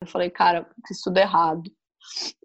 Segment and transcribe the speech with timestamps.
[0.00, 1.70] Eu falei, cara, fiz tudo errado.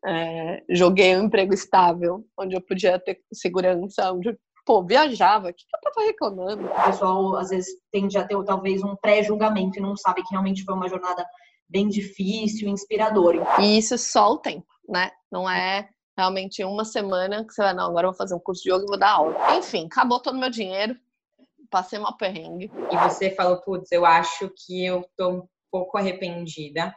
[0.05, 5.63] É, joguei um emprego estável, onde eu podia ter segurança, onde pô, viajava, o que,
[5.63, 6.65] que eu tava reclamando?
[6.65, 10.63] O pessoal às vezes tende a ter talvez um pré-julgamento e não sabe que realmente
[10.63, 11.25] foi uma jornada
[11.69, 13.61] bem difícil, inspiradora.
[13.61, 15.11] E isso é só o tempo, né?
[15.31, 15.87] Não é
[16.17, 18.83] realmente uma semana que você vai, não, agora eu vou fazer um curso de yoga
[18.83, 19.57] e vou dar aula.
[19.57, 20.95] Enfim, acabou todo o meu dinheiro,
[21.69, 22.71] passei uma perrengue.
[22.91, 26.93] E você falou, putz, eu acho que eu tô um pouco arrependida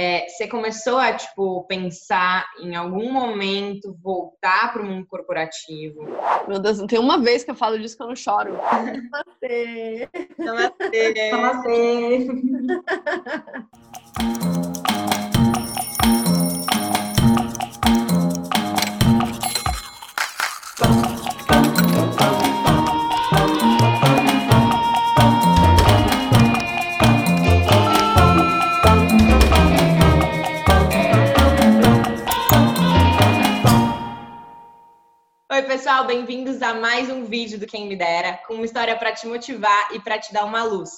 [0.00, 6.06] é, você começou a tipo pensar em algum momento voltar para o mundo corporativo?
[6.48, 8.54] Meu Deus, não tem uma vez que eu falo disso que eu não choro.
[8.54, 10.08] Namastê.
[10.38, 11.30] Namastê.
[11.30, 12.28] Namastê.
[35.70, 39.24] pessoal, bem-vindos a mais um vídeo do Quem Me Dera, com uma história para te
[39.24, 40.90] motivar e para te dar uma luz.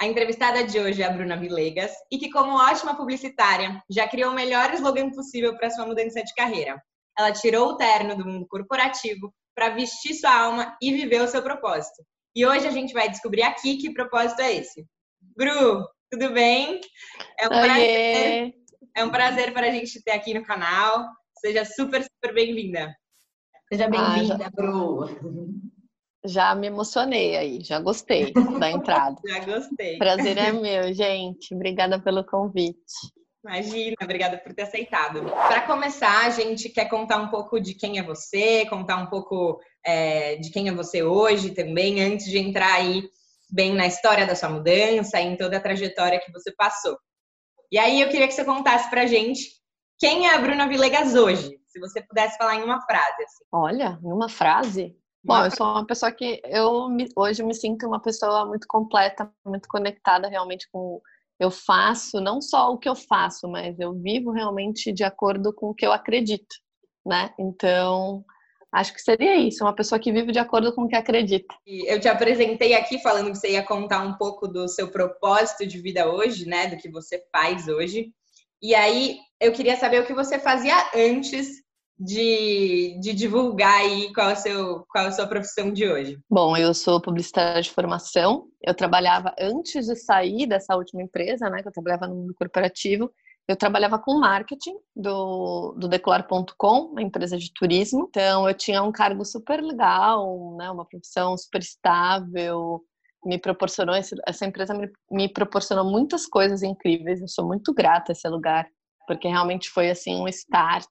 [0.00, 4.30] A entrevistada de hoje é a Bruna Vilegas e que, como ótima publicitária, já criou
[4.30, 6.80] o melhor slogan possível para sua mudança de carreira.
[7.18, 11.42] Ela tirou o terno do mundo corporativo para vestir sua alma e viver o seu
[11.42, 12.04] propósito.
[12.32, 14.86] E hoje a gente vai descobrir aqui que propósito é esse.
[15.36, 16.80] Bru, tudo bem?
[17.36, 18.54] É um prazer.
[18.96, 21.04] É um prazer para a gente ter aqui no canal.
[21.40, 22.94] Seja super, super bem-vinda.
[23.72, 25.06] Seja bem-vinda, ah, Bru.
[26.24, 29.16] Já me emocionei aí, já gostei da entrada.
[29.26, 29.96] já gostei.
[29.96, 31.54] Prazer é meu, gente.
[31.54, 32.76] Obrigada pelo convite.
[33.42, 35.22] Imagina, obrigada por ter aceitado.
[35.22, 39.58] Para começar, a gente quer contar um pouco de quem é você, contar um pouco
[39.82, 43.02] é, de quem é você hoje também, antes de entrar aí
[43.50, 46.98] bem na história da sua mudança, em toda a trajetória que você passou.
[47.72, 49.40] E aí eu queria que você contasse pra gente
[49.98, 51.59] quem é a Bruna Vilegas hoje?
[51.70, 53.22] Se você pudesse falar em uma frase.
[53.22, 53.44] Assim.
[53.52, 54.96] Olha, em uma frase?
[55.22, 59.30] Bom, eu sou uma pessoa que eu me, hoje me sinto uma pessoa muito completa,
[59.44, 61.00] muito conectada realmente com
[61.38, 65.70] eu faço, não só o que eu faço, mas eu vivo realmente de acordo com
[65.70, 66.54] o que eu acredito,
[67.04, 67.32] né?
[67.38, 68.22] Então,
[68.70, 71.54] acho que seria isso, uma pessoa que vive de acordo com o que acredita.
[71.66, 75.80] Eu te apresentei aqui falando que você ia contar um pouco do seu propósito de
[75.80, 76.66] vida hoje, né?
[76.66, 78.12] Do que você faz hoje.
[78.62, 81.48] E aí eu queria saber o que você fazia antes
[82.00, 86.18] de, de divulgar aí qual é, seu, qual é a sua profissão de hoje.
[86.30, 88.46] Bom, eu sou publicitária de formação.
[88.62, 91.60] Eu trabalhava antes de sair dessa última empresa, né?
[91.60, 93.12] Que eu trabalhava no mundo corporativo.
[93.46, 98.06] Eu trabalhava com marketing do, do Decolar.com, uma empresa de turismo.
[98.08, 102.80] Então, eu tinha um cargo super legal, né, uma profissão super estável,
[103.24, 107.20] me proporcionou, essa empresa me, me proporcionou muitas coisas incríveis.
[107.20, 108.68] Eu sou muito grata a esse lugar,
[109.06, 110.86] porque realmente foi assim um start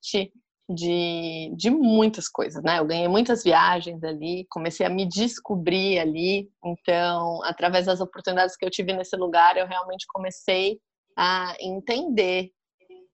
[0.69, 2.77] de, de muitas coisas, né?
[2.77, 6.47] Eu ganhei muitas viagens ali, comecei a me descobrir ali.
[6.63, 10.79] Então, através das oportunidades que eu tive nesse lugar, eu realmente comecei
[11.17, 12.51] a entender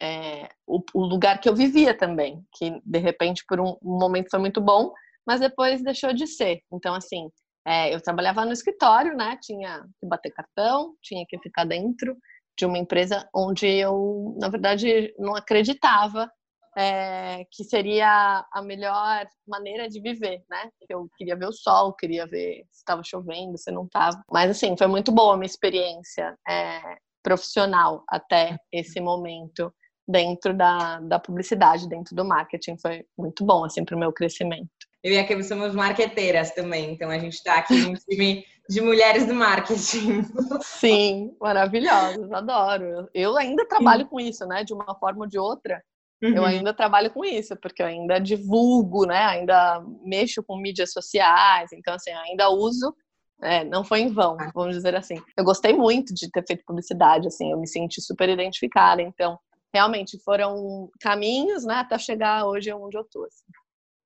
[0.01, 4.29] é, o, o, lugar que eu vivia também, que de repente por um, um momento
[4.29, 4.91] foi muito bom,
[5.25, 6.61] mas depois deixou de ser.
[6.73, 7.29] Então, assim,
[7.65, 9.39] é, eu trabalhava no escritório, né?
[9.41, 12.17] Tinha que bater cartão, tinha que ficar dentro
[12.57, 16.29] de uma empresa onde eu, na verdade, não acreditava
[16.77, 20.69] é, que seria a melhor maneira de viver, né?
[20.89, 24.21] Eu queria ver o sol, queria ver se estava chovendo, se não estava.
[24.31, 26.81] Mas assim, foi muito boa a minha experiência é,
[27.23, 29.73] profissional até esse momento
[30.07, 32.77] dentro da, da publicidade, dentro do marketing.
[32.77, 34.69] Foi muito bom, assim, para o meu crescimento.
[35.03, 38.81] Eu e a Kim somos marqueteiras também, então a gente está aqui num time de
[38.81, 40.23] mulheres do marketing.
[40.61, 43.07] Sim, maravilhosas, adoro.
[43.13, 45.81] Eu ainda trabalho com isso, né, de uma forma ou de outra.
[46.23, 46.35] Uhum.
[46.35, 51.71] Eu ainda trabalho com isso, porque eu ainda divulgo, né, ainda mexo com mídias sociais,
[51.73, 52.95] então assim, ainda uso
[53.41, 54.51] é, não foi em vão, ah.
[54.53, 55.15] vamos dizer assim.
[55.37, 59.01] Eu gostei muito de ter feito publicidade, assim, eu me senti super identificada.
[59.01, 59.37] Então,
[59.73, 63.25] realmente foram caminhos, né, até chegar hoje onde eu tô.
[63.25, 63.45] Assim.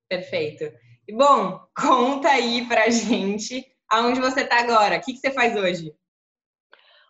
[0.08, 0.64] Perfeito.
[1.06, 4.96] E bom, conta aí pra gente aonde você tá agora.
[4.96, 5.94] O que, que você faz hoje?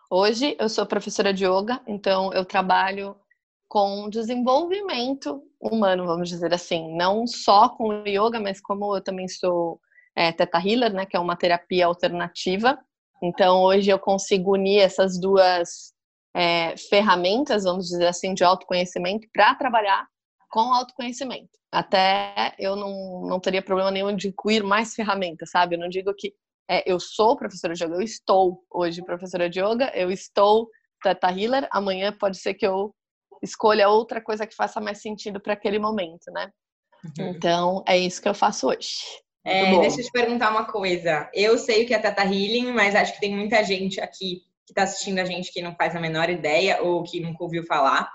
[0.09, 3.15] Hoje eu sou professora de yoga, então eu trabalho
[3.71, 9.29] com desenvolvimento humano, vamos dizer assim, não só com o yoga, mas como eu também
[9.29, 9.79] sou
[10.13, 12.77] é, Theta Healer, né, que é uma terapia alternativa.
[13.23, 15.93] Então hoje eu consigo unir essas duas
[16.35, 20.05] é, ferramentas, vamos dizer assim, de autoconhecimento para trabalhar
[20.49, 21.57] com autoconhecimento.
[21.71, 25.77] Até eu não, não teria problema nenhum de incluir mais ferramentas, sabe?
[25.77, 26.33] Eu não digo que
[26.69, 30.67] é, eu sou professora de yoga, eu estou hoje professora de yoga, eu estou
[31.01, 32.93] Teta Healer, amanhã pode ser que eu
[33.41, 36.49] escolha outra coisa que faça mais sentido para aquele momento, né?
[37.03, 37.29] Uhum.
[37.29, 38.99] Então, é isso que eu faço hoje.
[39.43, 41.29] É, deixa eu te perguntar uma coisa.
[41.33, 44.71] Eu sei o que é Teta Healing, mas acho que tem muita gente aqui que
[44.71, 48.07] está assistindo a gente que não faz a menor ideia ou que nunca ouviu falar.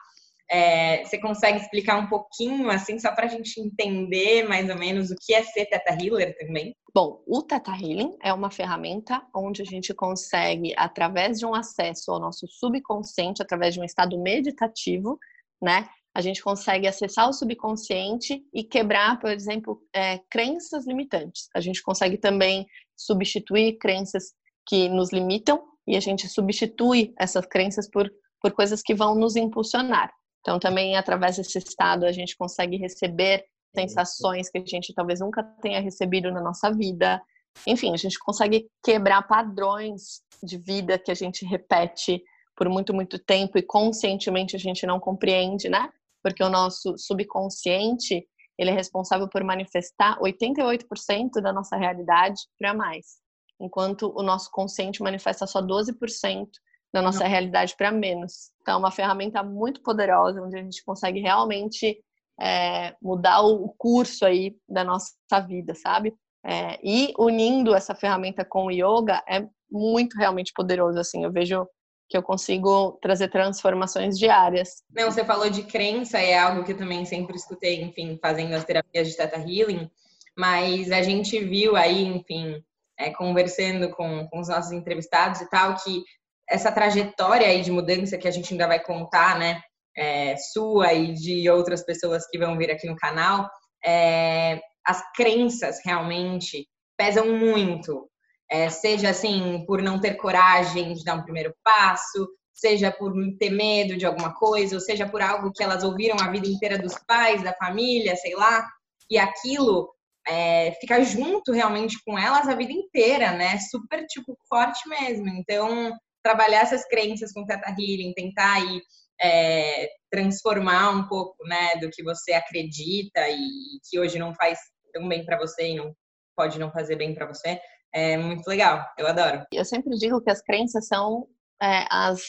[0.48, 5.10] É, você consegue explicar um pouquinho, assim, só para a gente entender mais ou menos
[5.10, 6.76] o que é ser Teta Healer também?
[6.96, 12.10] Bom, o Teta Healing é uma ferramenta onde a gente consegue, através de um acesso
[12.10, 15.18] ao nosso subconsciente, através de um estado meditativo,
[15.60, 15.86] né?
[16.14, 21.50] A gente consegue acessar o subconsciente e quebrar, por exemplo, é, crenças limitantes.
[21.54, 22.66] A gente consegue também
[22.96, 24.32] substituir crenças
[24.66, 28.10] que nos limitam e a gente substitui essas crenças por,
[28.40, 30.10] por coisas que vão nos impulsionar.
[30.40, 33.44] Então, também através desse estado, a gente consegue receber
[33.80, 37.22] sensações que a gente talvez nunca tenha recebido na nossa vida.
[37.66, 42.22] Enfim, a gente consegue quebrar padrões de vida que a gente repete
[42.56, 45.90] por muito, muito tempo e conscientemente a gente não compreende, né?
[46.22, 48.26] Porque o nosso subconsciente,
[48.58, 53.18] ele é responsável por manifestar 88% da nossa realidade para mais,
[53.60, 56.48] enquanto o nosso consciente manifesta só 12%
[56.92, 57.30] da nossa Não.
[57.30, 58.50] realidade para menos.
[58.62, 62.02] Então, é uma ferramenta muito poderosa, onde a gente consegue realmente
[62.40, 66.14] é, mudar o curso aí da nossa vida, sabe?
[66.44, 71.66] É, e unindo essa ferramenta com o yoga é muito realmente poderoso, assim, eu vejo
[72.08, 74.82] que eu consigo trazer transformações diárias.
[74.94, 78.64] Não, você falou de crença, é algo que eu também sempre escutei, enfim, fazendo as
[78.64, 79.90] terapias de Theta Healing,
[80.36, 82.62] mas a gente viu aí, enfim,
[82.98, 86.04] é, conversando com, com os nossos entrevistados e tal, que
[86.48, 89.60] essa trajetória aí de mudança que a gente ainda vai contar, né,
[89.96, 93.48] é, sua e de outras pessoas que vão vir aqui no canal,
[93.84, 96.66] é, as crenças realmente
[96.96, 98.08] pesam muito.
[98.48, 103.50] É, seja assim, por não ter coragem de dar um primeiro passo, seja por ter
[103.50, 106.94] medo de alguma coisa, ou seja por algo que elas ouviram a vida inteira dos
[107.06, 108.64] pais, da família, sei lá,
[109.10, 109.90] e aquilo
[110.26, 113.58] é, fica junto realmente com elas a vida inteira, né?
[113.58, 115.28] Super, tipo, forte mesmo.
[115.28, 115.92] Então,
[116.22, 118.80] trabalhar essas crenças com Teta Healing, tentar aí
[119.20, 124.58] é, transformar um pouco, né, do que você acredita e que hoje não faz
[124.92, 125.94] tão bem para você e não
[126.36, 127.60] pode não fazer bem para você,
[127.92, 128.84] é muito legal.
[128.98, 129.44] Eu adoro.
[129.52, 131.26] Eu sempre digo que as crenças são
[131.62, 132.20] é, as,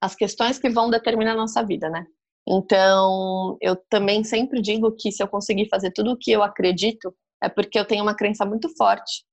[0.00, 2.04] as questões que vão determinar a nossa vida, né?
[2.48, 7.14] Então, eu também sempre digo que se eu conseguir fazer tudo o que eu acredito,
[7.42, 9.24] é porque eu tenho uma crença muito forte.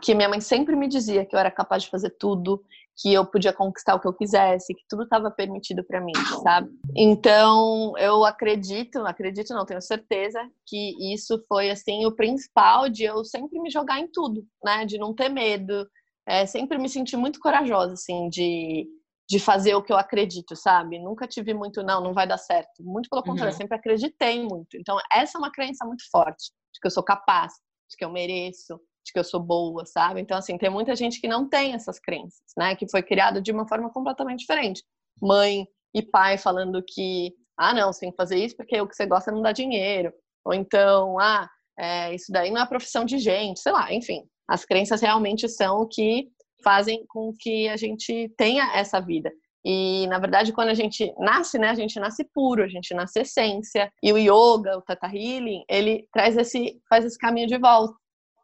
[0.00, 2.62] Que minha mãe sempre me dizia que eu era capaz de fazer tudo,
[2.98, 6.70] que eu podia conquistar o que eu quisesse, que tudo estava permitido para mim, sabe?
[6.96, 13.22] Então, eu acredito, acredito não, tenho certeza que isso foi assim o principal de eu
[13.24, 14.86] sempre me jogar em tudo, né?
[14.86, 15.86] De não ter medo,
[16.26, 18.86] é, sempre me sentir muito corajosa assim de
[19.28, 21.00] de fazer o que eu acredito, sabe?
[21.00, 22.80] Nunca tive muito não, não vai dar certo.
[22.80, 23.58] Muito pelo contrário, uhum.
[23.58, 24.76] sempre acreditei muito.
[24.76, 27.54] Então, essa é uma crença muito forte de que eu sou capaz,
[27.90, 30.20] de que eu mereço, de que eu sou boa, sabe?
[30.20, 32.74] Então, assim, tem muita gente que não tem essas crenças, né?
[32.74, 34.82] Que foi criado de uma forma completamente diferente.
[35.22, 38.96] Mãe e pai falando que, ah, não, você tem que fazer isso porque o que
[38.96, 40.12] você gosta não dá dinheiro.
[40.44, 41.48] Ou então, ah,
[41.78, 44.24] é, isso daí não é profissão de gente, sei lá, enfim.
[44.48, 46.28] As crenças realmente são o que
[46.62, 49.32] fazem com que a gente tenha essa vida.
[49.64, 53.20] E, na verdade, quando a gente nasce, né, a gente nasce puro, a gente nasce
[53.20, 53.90] essência.
[54.02, 57.94] E o yoga, o Tata Healing, ele traz esse, faz esse caminho de volta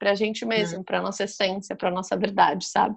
[0.02, 0.82] para a gente mesmo, uhum.
[0.82, 2.96] para nossa essência, para nossa verdade, sabe?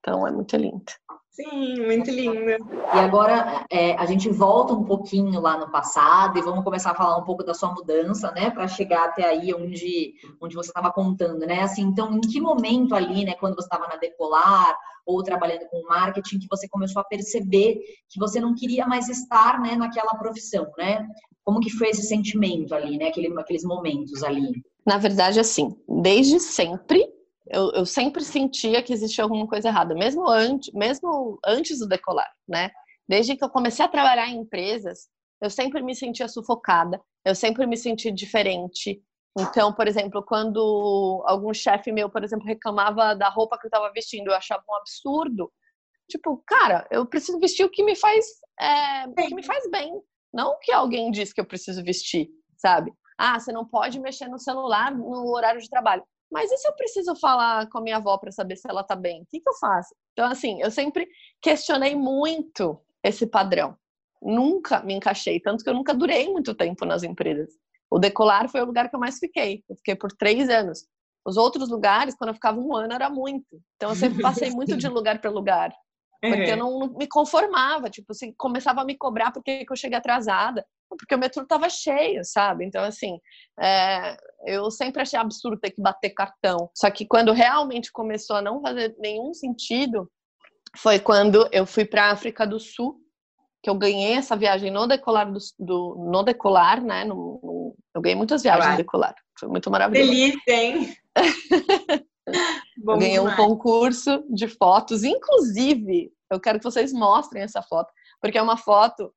[0.00, 0.82] Então é muito lindo.
[1.30, 2.50] Sim, muito lindo.
[2.50, 6.94] E agora é, a gente volta um pouquinho lá no passado e vamos começar a
[6.94, 10.92] falar um pouco da sua mudança, né, para chegar até aí onde, onde você estava
[10.92, 11.62] contando, né?
[11.62, 15.88] Assim, então, em que momento ali, né, quando você estava na Decolar ou trabalhando com
[15.88, 20.70] marketing, que você começou a perceber que você não queria mais estar, né, naquela profissão,
[20.76, 21.06] né?
[21.44, 24.62] Como que foi esse sentimento ali, né, Aquele, aqueles momentos ali?
[24.84, 27.06] Na verdade, assim, desde sempre,
[27.50, 32.30] eu, eu sempre sentia que existia alguma coisa errada, mesmo antes, mesmo antes do decolar,
[32.48, 32.70] né?
[33.08, 35.08] Desde que eu comecei a trabalhar em empresas,
[35.42, 39.02] eu sempre me sentia sufocada, eu sempre me sentia diferente.
[39.36, 43.92] Então, por exemplo, quando algum chefe meu, por exemplo, reclamava da roupa que eu estava
[43.92, 45.52] vestindo, eu achava um absurdo.
[46.08, 48.26] Tipo, cara, eu preciso vestir o que me faz,
[48.60, 49.92] é, que me faz bem,
[50.32, 52.92] não o que alguém diz que eu preciso vestir, sabe?
[53.18, 56.02] Ah, você não pode mexer no celular no horário de trabalho.
[56.30, 58.94] Mas e se eu preciso falar com a minha avó para saber se ela tá
[58.94, 59.22] bem?
[59.22, 59.94] O que, que eu faço?
[60.12, 61.08] Então, assim, eu sempre
[61.42, 63.76] questionei muito esse padrão.
[64.22, 67.50] Nunca me encaixei, tanto que eu nunca durei muito tempo nas empresas.
[67.90, 69.64] O Decolar foi o lugar que eu mais fiquei.
[69.68, 70.86] Eu fiquei por três anos.
[71.26, 73.60] Os outros lugares, quando eu ficava um ano, era muito.
[73.76, 75.72] Então, eu sempre passei muito de lugar para lugar.
[76.20, 76.48] Porque uhum.
[76.48, 80.66] eu não, não, me conformava, tipo, assim, começava a me cobrar porque eu cheguei atrasada,
[80.96, 82.64] porque o metrô estava cheio, sabe?
[82.64, 83.18] Então, assim,
[83.58, 84.16] é,
[84.46, 86.70] eu sempre achei absurdo ter que bater cartão.
[86.74, 90.10] Só que quando realmente começou a não fazer nenhum sentido,
[90.76, 93.00] foi quando eu fui para a África do Sul,
[93.62, 97.04] que eu ganhei essa viagem no decolar do, do no decolar, né?
[97.04, 100.10] No, no, eu ganhei muitas viagens no decolar, foi muito maravilhoso.
[100.10, 100.96] Delícia, hein?
[102.26, 108.38] eu ganhei um concurso de fotos, inclusive, eu quero que vocês mostrem essa foto, porque
[108.38, 109.12] é uma foto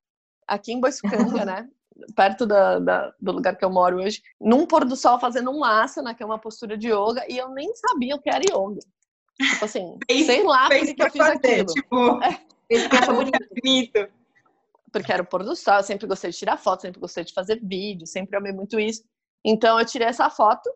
[0.46, 1.68] aqui em Boiçucanga, né?
[2.16, 5.62] Perto da, da, do lugar que eu moro hoje, num pôr do sol fazendo um
[5.62, 8.80] asana, que é uma postura de yoga, e eu nem sabia o que era yoga.
[9.38, 11.66] Tipo assim, fez, sei lá por que eu fiz fazer, aquilo.
[11.66, 12.54] Tipo, é.
[13.62, 14.08] bonito.
[14.92, 17.32] Porque era o pôr do sol, eu sempre gostei de tirar foto, sempre gostei de
[17.32, 19.02] fazer vídeo, sempre amei muito isso.
[19.44, 20.70] Então eu tirei essa foto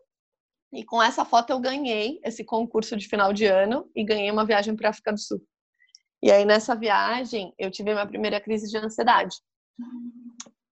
[0.73, 4.45] e com essa foto eu ganhei esse concurso de final de ano e ganhei uma
[4.45, 5.41] viagem para a África do Sul.
[6.21, 9.37] E aí nessa viagem eu tive minha primeira crise de ansiedade.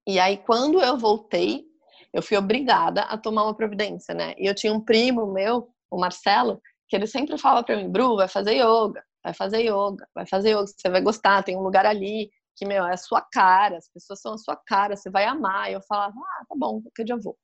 [0.08, 1.66] E aí quando eu voltei,
[2.14, 4.34] eu fui obrigada a tomar uma providência, né?
[4.38, 8.16] E eu tinha um primo meu, o Marcelo, que ele sempre fala para mim, Bru,
[8.16, 11.86] vai fazer yoga, vai fazer yoga, vai fazer yoga, você vai gostar, tem um lugar
[11.86, 15.26] ali que, meu, é a sua cara, as pessoas são a sua cara, você vai
[15.26, 15.70] amar.
[15.70, 17.38] E eu falava, ah, tá bom, qualquer dia eu vou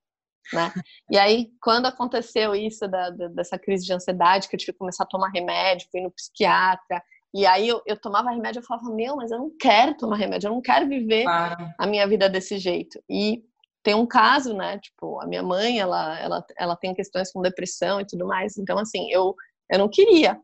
[0.51, 0.73] né?
[1.09, 4.77] E aí, quando aconteceu isso da, da, dessa crise de ansiedade, que eu tive que
[4.77, 7.01] começar a tomar remédio, fui no psiquiatra,
[7.33, 10.47] e aí eu, eu tomava remédio, eu falava, meu, mas eu não quero tomar remédio,
[10.47, 11.67] eu não quero viver claro.
[11.79, 13.01] a minha vida desse jeito.
[13.09, 13.43] E
[13.81, 14.77] tem um caso, né?
[14.79, 18.77] Tipo, a minha mãe, ela, ela, ela tem questões com depressão e tudo mais, então
[18.77, 19.35] assim, eu,
[19.69, 20.39] eu não queria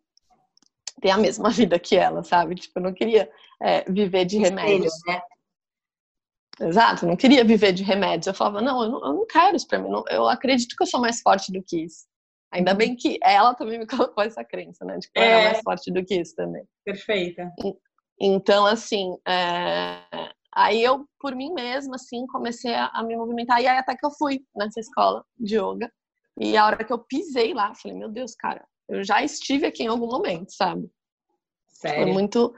[1.00, 2.56] ter a mesma vida que ela, sabe?
[2.56, 3.30] Tipo, eu não queria
[3.62, 4.94] é, viver de remédios.
[5.08, 5.22] Né?
[6.62, 8.28] Exato, não queria viver de remédios.
[8.28, 9.90] Eu falava, não, eu não, eu não quero isso pra mim.
[10.10, 12.09] Eu acredito que eu sou mais forte do que isso.
[12.52, 14.98] Ainda bem que ela também me colocou essa crença, né?
[14.98, 15.28] De que eu é...
[15.28, 16.64] era mais forte do que isso também.
[16.84, 17.52] Perfeita.
[18.20, 20.02] Então, assim, é...
[20.54, 23.62] aí eu, por mim mesma, assim, comecei a, me movimentar.
[23.62, 25.92] E aí até que eu fui nessa escola de yoga.
[26.40, 29.84] E a hora que eu pisei lá, falei, meu Deus, cara, eu já estive aqui
[29.84, 30.90] em algum momento, sabe?
[31.68, 32.04] Sério?
[32.04, 32.54] Foi muito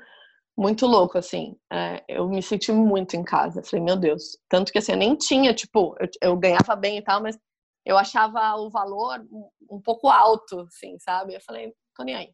[0.57, 1.55] muito louco, assim.
[1.71, 3.63] É, eu me senti muito em casa.
[3.63, 4.37] Falei, meu Deus.
[4.47, 7.37] Tanto que, assim, eu nem tinha, tipo, eu, eu ganhava bem e tal, mas
[7.85, 9.25] eu achava o valor
[9.69, 11.35] um, pouco alto, assim, sabe?
[11.35, 12.27] Eu falei, tô nem aí.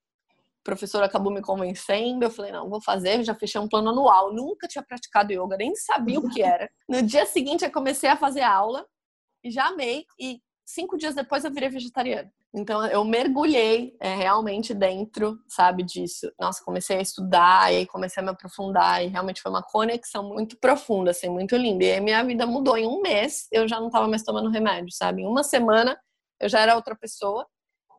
[0.60, 4.34] O professor acabou me convencendo, eu falei, não, vou fazer, já fechei um plano anual.
[4.34, 6.70] Nunca tinha praticado yoga, nem sabia o que era.
[6.90, 8.86] No dia seguinte, eu comecei a fazer aula
[9.44, 10.06] e já amei.
[10.20, 12.32] E cinco dias depois, eu virei vegetariana.
[12.58, 16.32] Então eu mergulhei é, realmente dentro, sabe, disso.
[16.40, 20.58] Nossa, comecei a estudar e comecei a me aprofundar e realmente foi uma conexão muito
[20.58, 21.84] profunda, assim, muito linda.
[21.86, 24.92] E aí minha vida mudou em um mês, eu já não estava mais tomando remédio,
[24.92, 25.22] sabe?
[25.22, 26.00] Em uma semana
[26.40, 27.46] eu já era outra pessoa.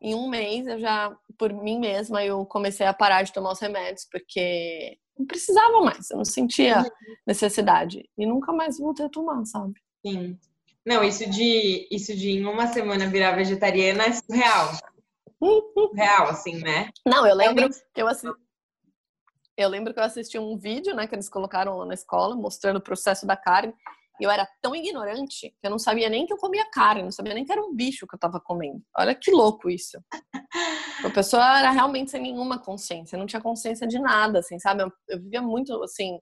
[0.02, 3.60] Em um mês eu já, por mim mesma, eu comecei a parar de tomar os
[3.60, 6.84] remédios porque não precisava mais, eu não sentia
[7.26, 9.74] necessidade e nunca mais voltei a tomar, sabe?
[10.06, 10.38] Sim.
[10.88, 14.70] Não, isso de, isso de em uma semana virar vegetariana é surreal.
[15.94, 16.88] Real, assim, né?
[17.06, 18.34] Não, eu lembro que eu assisti.
[19.54, 22.78] Eu lembro que eu assisti um vídeo, né, que eles colocaram lá na escola, mostrando
[22.78, 23.74] o processo da carne.
[24.18, 27.12] E eu era tão ignorante que eu não sabia nem que eu comia carne, não
[27.12, 28.82] sabia nem que era um bicho que eu tava comendo.
[28.96, 30.02] Olha que louco isso.
[31.04, 34.84] A pessoa era realmente sem nenhuma consciência, não tinha consciência de nada, assim, sabe?
[34.84, 36.18] Eu, eu vivia muito, assim,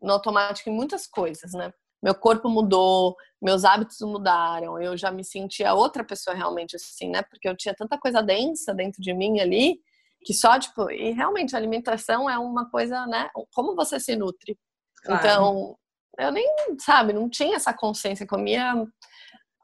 [0.00, 1.70] no automático em muitas coisas, né?
[2.04, 7.22] Meu corpo mudou, meus hábitos mudaram, eu já me sentia outra pessoa realmente assim, né?
[7.22, 9.78] Porque eu tinha tanta coisa densa dentro de mim ali,
[10.22, 13.30] que só, tipo, e realmente a alimentação é uma coisa, né?
[13.54, 14.58] Como você se nutre.
[15.02, 15.18] Claro.
[15.18, 15.76] Então,
[16.18, 16.46] eu nem,
[16.78, 18.74] sabe, não tinha essa consciência, comia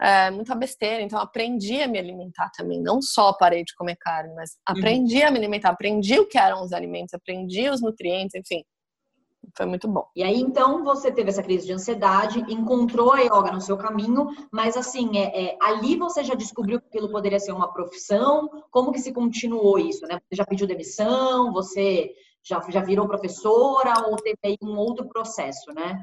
[0.01, 4.35] é, muita besteira, então aprendi a me alimentar também, não só parei de comer carne,
[4.35, 4.79] mas uhum.
[4.79, 5.27] aprendi uhum.
[5.27, 8.65] a me alimentar, aprendi o que eram os alimentos, aprendi os nutrientes, enfim.
[9.57, 10.07] Foi muito bom.
[10.15, 14.29] E aí, então, você teve essa crise de ansiedade, encontrou a yoga no seu caminho,
[14.51, 18.49] mas assim, é, é, ali você já descobriu que aquilo poderia ser uma profissão?
[18.71, 20.21] Como que se continuou isso, né?
[20.29, 21.53] Você já pediu demissão?
[21.53, 24.07] Você já, já virou professora?
[24.09, 26.01] Ou teve aí um outro processo, né?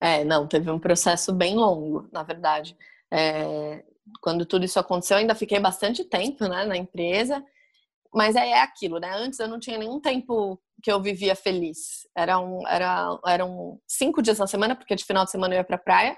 [0.00, 2.76] É, não, teve um processo bem longo, na verdade.
[3.10, 3.84] É,
[4.20, 7.44] quando tudo isso aconteceu, eu ainda fiquei bastante tempo né, na empresa,
[8.14, 9.10] mas é aquilo, né?
[9.12, 12.06] Antes eu não tinha nenhum tempo que eu vivia feliz.
[12.16, 15.76] Eram, era, eram cinco dias na semana, porque de final de semana eu ia pra
[15.76, 16.16] praia.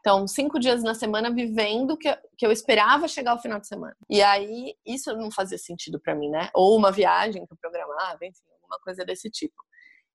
[0.00, 3.96] Então, cinco dias na semana vivendo que, que eu esperava chegar ao final de semana.
[4.08, 6.48] E aí, isso não fazia sentido para mim, né?
[6.54, 9.54] Ou uma viagem que eu programava, enfim, alguma coisa desse tipo.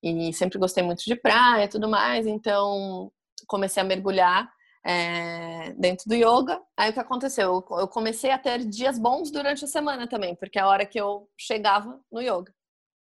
[0.02, 3.12] E sempre gostei muito de praia e tudo mais, então
[3.48, 4.50] comecei a mergulhar
[4.86, 6.62] é, dentro do yoga.
[6.78, 7.66] Aí o que aconteceu?
[7.72, 11.00] Eu comecei a ter dias bons durante a semana também, porque é a hora que
[11.00, 12.54] eu chegava no yoga.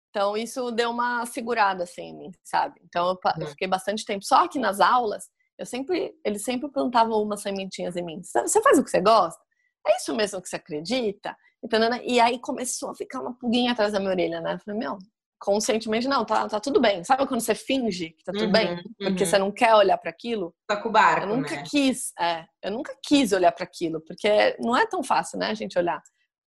[0.09, 2.79] Então, isso deu uma segurada, assim, em mim, sabe?
[2.85, 3.49] Então, eu, eu, uhum.
[3.49, 4.23] fiquei bastante tempo.
[4.23, 5.25] Só que nas aulas,
[5.57, 8.21] eu sempre, eles sempre plantavam umas sementinhas em mim.
[8.23, 9.41] Você faz o que você gosta?
[9.85, 11.35] É isso mesmo que você acredita?
[12.03, 14.53] E aí começou a ficar uma pulguinha atrás da minha orelha, né?
[14.53, 14.97] Eu falei, meu,
[15.39, 17.03] conscientemente, não, tá, tá tudo bem.
[17.03, 18.75] Sabe quando você finge que tá tudo uhum, bem?
[18.97, 19.29] Porque uhum.
[19.29, 20.53] você não quer olhar para aquilo?
[20.67, 21.63] Tá com o barco, Eu nunca né?
[21.69, 25.53] quis, é, eu nunca quis olhar para aquilo, porque não é tão fácil, né, a
[25.53, 26.01] gente olhar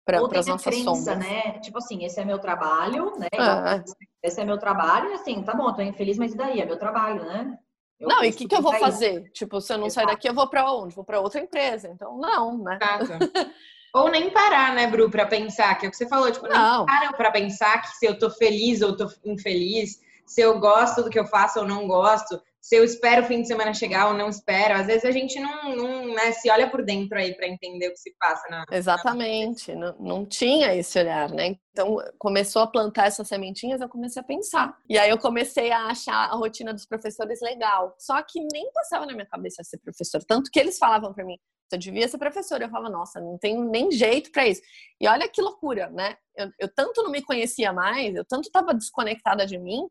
[0.04, 1.18] para as nossas crença, sombras.
[1.18, 1.59] né?
[1.61, 3.28] Tipo assim, esse é meu trabalho, né?
[3.38, 3.83] Ah.
[4.23, 6.61] Esse é meu trabalho, e assim, tá bom, tô infeliz, mas e daí?
[6.61, 7.59] É meu trabalho, né?
[8.00, 9.28] Eu não, e o que, que eu vou fazer?
[9.33, 10.07] Tipo, se eu não Exato.
[10.07, 10.95] sair daqui, eu vou para onde?
[10.95, 11.88] Vou para outra empresa.
[11.88, 12.78] Então, não, né?
[13.95, 16.78] Ou nem parar, né, Bru, para pensar, que é o que você falou, tipo, não,
[16.78, 21.02] não parar para pensar que se eu tô feliz ou tô infeliz, se eu gosto
[21.02, 24.09] do que eu faço ou não gosto, se eu espero o fim de semana chegar
[24.09, 24.75] ou não espero.
[24.75, 27.92] Às vezes a gente não, não né, se olha por dentro aí para entender o
[27.92, 28.64] que se passa na.
[28.71, 29.92] Exatamente, na...
[29.92, 31.57] Não, não tinha esse olhar, né?
[31.73, 34.76] Então começou a plantar essas sementinhas, eu comecei a pensar.
[34.87, 37.95] E aí eu comecei a achar a rotina dos professores legal.
[37.99, 40.23] Só que nem passava na minha cabeça ser professor.
[40.25, 42.60] Tanto que eles falavam para mim, você devia ser professor.
[42.60, 44.62] Eu falava, nossa, não tenho nem jeito para isso.
[45.00, 46.16] E olha que loucura, né?
[46.37, 49.87] Eu, eu tanto não me conhecia mais, eu tanto estava desconectada de mim,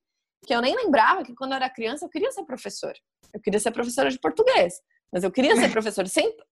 [0.45, 2.97] que eu nem lembrava que quando eu era criança eu queria ser professora.
[3.33, 4.81] Eu queria ser professora de português,
[5.11, 6.07] mas eu queria ser professora.
[6.07, 6.43] Sempre,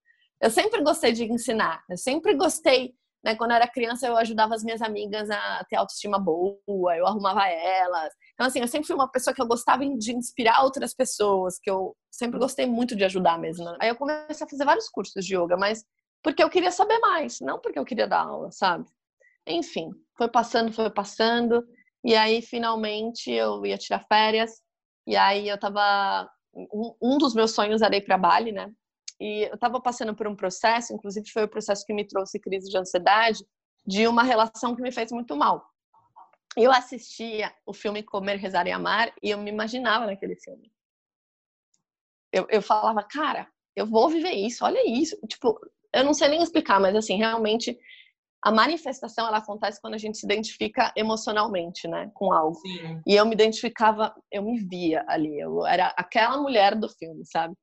[0.41, 1.83] eu sempre gostei de ensinar.
[1.89, 2.93] Eu sempre gostei,
[3.25, 3.35] né?
[3.35, 7.47] Quando eu era criança eu ajudava as minhas amigas a ter autoestima boa, eu arrumava
[7.47, 8.13] elas.
[8.35, 11.69] Então assim, eu sempre fui uma pessoa que eu gostava de inspirar outras pessoas, que
[11.69, 13.65] eu sempre gostei muito de ajudar mesmo.
[13.81, 15.83] Aí eu comecei a fazer vários cursos de yoga, mas
[16.23, 18.85] porque eu queria saber mais, não porque eu queria dar aula, sabe?
[19.47, 21.63] Enfim, foi passando, foi passando.
[22.03, 24.61] E aí, finalmente, eu ia tirar férias.
[25.07, 26.29] E aí, eu tava.
[26.53, 28.71] Um, um dos meus sonhos era ir para Bali, né?
[29.19, 32.69] E eu tava passando por um processo, inclusive foi o processo que me trouxe crise
[32.69, 33.45] de ansiedade,
[33.85, 35.65] de uma relação que me fez muito mal.
[36.57, 40.71] Eu assistia o filme Comer, Rezar e Amar e eu me imaginava naquele filme.
[42.31, 45.17] Eu, eu falava, cara, eu vou viver isso, olha isso.
[45.27, 45.59] Tipo,
[45.93, 47.77] eu não sei nem explicar, mas assim, realmente
[48.41, 52.55] a manifestação ela acontece quando a gente se identifica emocionalmente, né, com algo.
[52.59, 53.01] Sim.
[53.05, 57.55] E eu me identificava, eu me via ali, eu era aquela mulher do filme, sabe?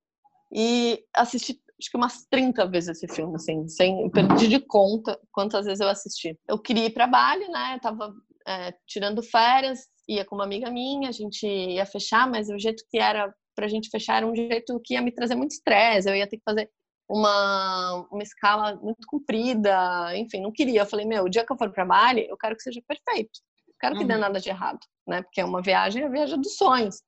[0.52, 5.66] E assisti acho que umas 30 vezes esse filme, assim, sem perdi de conta quantas
[5.66, 6.38] vezes eu assisti.
[6.48, 7.74] Eu queria ir para Bali, né?
[7.74, 8.14] Eu tava
[8.46, 12.84] é, tirando férias, ia com uma amiga minha, a gente ia fechar, mas o jeito
[12.88, 16.14] que era pra gente fechar era um jeito que ia me trazer muito estresse, eu
[16.14, 16.70] ia ter que fazer
[17.08, 20.82] uma, uma escala muito comprida, enfim, não queria.
[20.82, 23.40] Eu falei, meu, o dia que eu for para Bali, eu quero que seja perfeito.
[23.68, 24.08] Eu quero que uhum.
[24.08, 25.22] dê nada de errado, né?
[25.22, 27.02] Porque é uma viagem, é a viagem dos sonhos.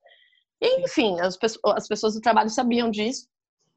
[0.61, 3.27] E, enfim, as, as pessoas do trabalho sabiam disso.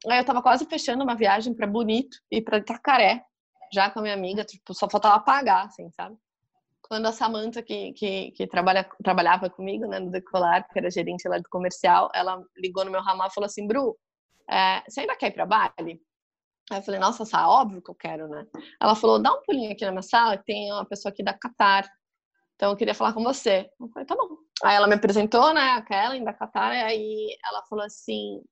[0.06, 3.24] Aí eu tava quase fechando uma viagem para Bonito e para Itacaré,
[3.72, 6.16] já com a minha amiga, tipo, só faltava pagar, assim, sabe?
[6.82, 11.28] Quando a Samantha, que, que, que trabalha, trabalhava comigo, né, no Decolar, que era gerente
[11.28, 13.98] lá do comercial, ela ligou no meu ramal e falou assim, Bru,
[14.48, 16.00] é, você ainda quer ir para Bali?
[16.70, 18.46] Aí eu falei, nossa, Sá, óbvio que eu quero, né?
[18.80, 21.90] Ela falou, dá um pulinho aqui na minha sala, tem uma pessoa aqui da Qatar.
[22.54, 23.68] Então eu queria falar com você.
[23.80, 24.36] Eu falei, tá bom.
[24.62, 28.42] Aí ela me apresentou, né, a Kellen da Qatar, e aí ela falou assim,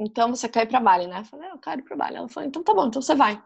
[0.00, 1.20] então você quer ir pra Bali, né?
[1.20, 2.16] Eu falei, eu quero ir pra Bali.
[2.16, 3.40] Ela falou, então tá bom, então você vai.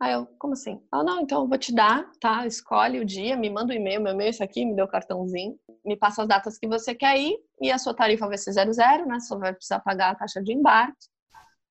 [0.00, 0.82] Aí eu, como assim?
[0.92, 2.46] Ela, não, então eu vou te dar, tá?
[2.46, 4.86] Escolhe o dia, me manda o um e-mail, meu e-mail é isso aqui, me deu
[4.86, 8.38] o cartãozinho, me passa as datas que você quer ir, e a sua tarifa vai
[8.38, 9.20] ser zero zero, né?
[9.20, 11.06] Só vai precisar pagar a taxa de embarque.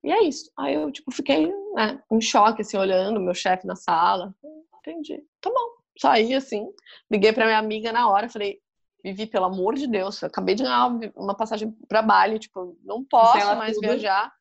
[0.04, 0.50] E é isso.
[0.58, 4.34] Aí eu, tipo, fiquei né, em choque, assim, olhando meu chefe na sala.
[4.80, 5.22] Entendi.
[5.42, 5.80] Tá bom.
[6.00, 6.66] Saí, assim,
[7.12, 8.60] liguei pra minha amiga na hora, falei,
[9.04, 13.04] Vivi, pelo amor de Deus, eu acabei de ganhar uma passagem para Bali, tipo, não
[13.04, 13.88] posso mais tudo.
[13.88, 14.32] viajar.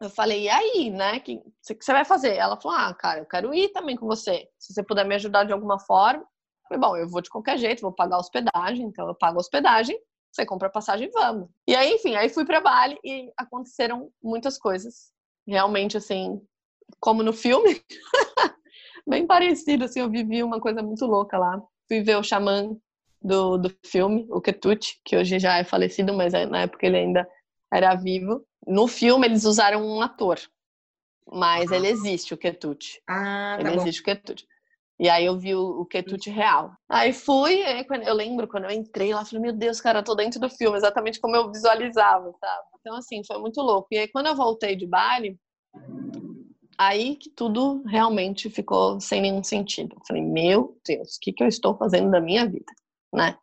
[0.00, 1.18] Eu falei, e aí, né?
[1.18, 2.34] O que, que você vai fazer?
[2.34, 4.48] Ela falou, ah, cara, eu quero ir também com você.
[4.58, 6.22] Se você puder me ajudar de alguma forma.
[6.22, 9.96] Eu falei, bom, eu vou de qualquer jeito, vou pagar hospedagem, então eu pago hospedagem
[10.32, 11.48] você compra a passagem e vamos.
[11.66, 15.12] E aí, enfim, aí fui para Bali e aconteceram muitas coisas.
[15.46, 16.40] Realmente, assim,
[16.98, 17.82] como no filme,
[19.06, 21.60] bem parecido, assim, eu vivi uma coisa muito louca lá.
[21.86, 22.74] Fui ver o xamã
[23.22, 27.28] do, do filme, o Ketuti, que hoje já é falecido, mas na época ele ainda
[27.72, 28.44] era vivo.
[28.66, 30.38] No filme eles usaram um ator,
[31.26, 33.00] mas ele existe, o Ketuti.
[33.08, 33.82] Ah, tá ele bom.
[33.82, 34.46] existe, o Ketuti.
[35.02, 36.72] E aí eu vi o, o quitute real.
[36.88, 37.60] Aí fui,
[38.06, 40.76] eu lembro quando eu entrei lá, falei, meu Deus, cara, eu tô dentro do filme,
[40.76, 42.62] exatamente como eu visualizava, sabe?
[42.78, 43.88] Então, assim, foi muito louco.
[43.90, 45.36] E aí quando eu voltei de Bali,
[46.78, 49.96] aí que tudo realmente ficou sem nenhum sentido.
[49.96, 52.72] Eu falei, meu Deus, o que, que eu estou fazendo da minha vida,
[53.12, 53.36] né?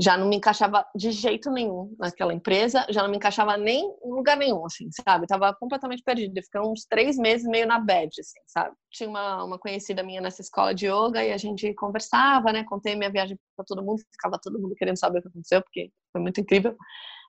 [0.00, 4.10] já não me encaixava de jeito nenhum naquela empresa, já não me encaixava nem em
[4.10, 5.26] lugar nenhum, assim, sabe?
[5.26, 8.74] Tava completamente perdida, fiquei uns três meses meio na bad, assim, sabe?
[8.90, 12.64] Tinha uma, uma conhecida minha nessa escola de yoga e a gente conversava, né?
[12.64, 15.90] Contei minha viagem para todo mundo, ficava todo mundo querendo saber o que aconteceu, porque
[16.10, 16.74] foi muito incrível.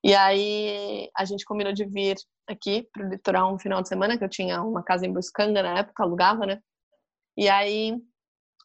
[0.01, 2.15] E aí a gente combinou de vir
[2.47, 5.61] aqui para o litoral um final de semana, que eu tinha uma casa em Buscanga
[5.61, 6.59] na época, alugava, né?
[7.37, 7.97] E aí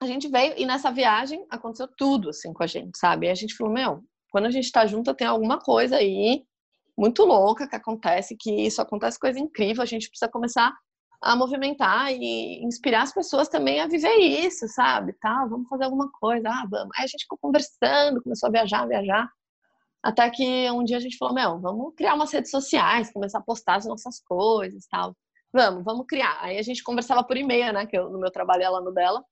[0.00, 3.26] a gente veio e nessa viagem aconteceu tudo assim com a gente, sabe?
[3.26, 6.44] E a gente falou, meu, quando a gente tá junto tem alguma coisa aí
[6.96, 10.74] muito louca que acontece, que isso acontece coisa incrível, a gente precisa começar
[11.20, 15.12] a movimentar e inspirar as pessoas também a viver isso, sabe?
[15.14, 16.90] Tá, vamos fazer alguma coisa, ah, vamos.
[16.96, 19.28] Aí a gente ficou conversando, começou a viajar, viajar.
[20.02, 23.42] Até que um dia a gente falou, meu, vamos criar umas redes sociais, começar a
[23.42, 25.16] postar as nossas coisas, tal.
[25.52, 26.38] Vamos, vamos criar.
[26.40, 29.24] Aí a gente conversava por e-mail, né, que eu, no meu trabalho ela no dela.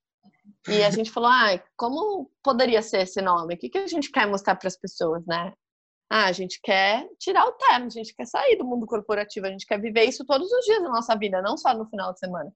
[0.67, 3.53] E a gente falou, ah, como poderia ser esse nome?
[3.53, 5.53] O que, que a gente quer mostrar para as pessoas, né?
[6.09, 9.49] Ah, a gente quer tirar o terno, a gente quer sair do mundo corporativo, a
[9.49, 12.19] gente quer viver isso todos os dias da nossa vida, não só no final de
[12.19, 12.53] semana.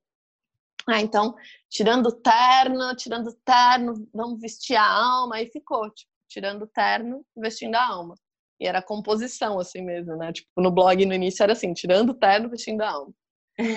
[0.88, 1.36] Ah, então,
[1.70, 7.76] tirando terno, tirando terno, vamos vestir a alma, e ficou, tipo, tirando o terno, vestindo
[7.76, 8.16] a alma.
[8.60, 10.34] E era composição, assim mesmo, né?
[10.34, 13.14] Tipo, no blog no início era assim, tirando o terno, vestindo a alma.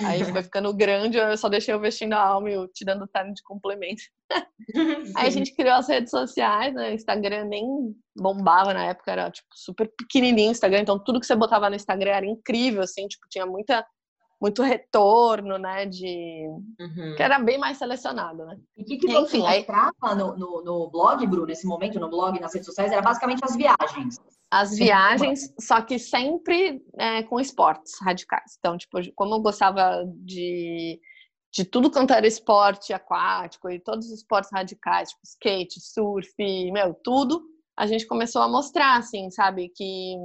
[0.05, 3.07] Aí foi ficando grande, eu só deixei eu vestindo a alma e eu tirando o
[3.07, 4.01] terno de complemento.
[5.17, 6.93] Aí a gente criou as redes sociais, né?
[6.93, 7.65] Instagram nem
[8.15, 11.75] bombava na época, era tipo super pequenininho o Instagram, então tudo que você botava no
[11.75, 13.85] Instagram era incrível, assim, tipo, tinha muita
[14.43, 16.45] muito retorno, né, de
[16.77, 17.15] uhum.
[17.15, 18.57] que era bem mais selecionado, né?
[18.75, 20.17] E o que, que você Enfim, mostrava aí...
[20.17, 23.55] no, no, no blog, Bruno, nesse momento, no blog, nas redes sociais, era basicamente as
[23.55, 24.19] viagens.
[24.51, 28.57] As viagens, só que sempre é, com esportes radicais.
[28.59, 30.99] Então, tipo, como eu gostava de,
[31.49, 36.33] de tudo quanto era esporte aquático e todos os esportes radicais, tipo skate, surf,
[36.73, 37.41] meu, tudo,
[37.77, 40.15] a gente começou a mostrar, assim, sabe, que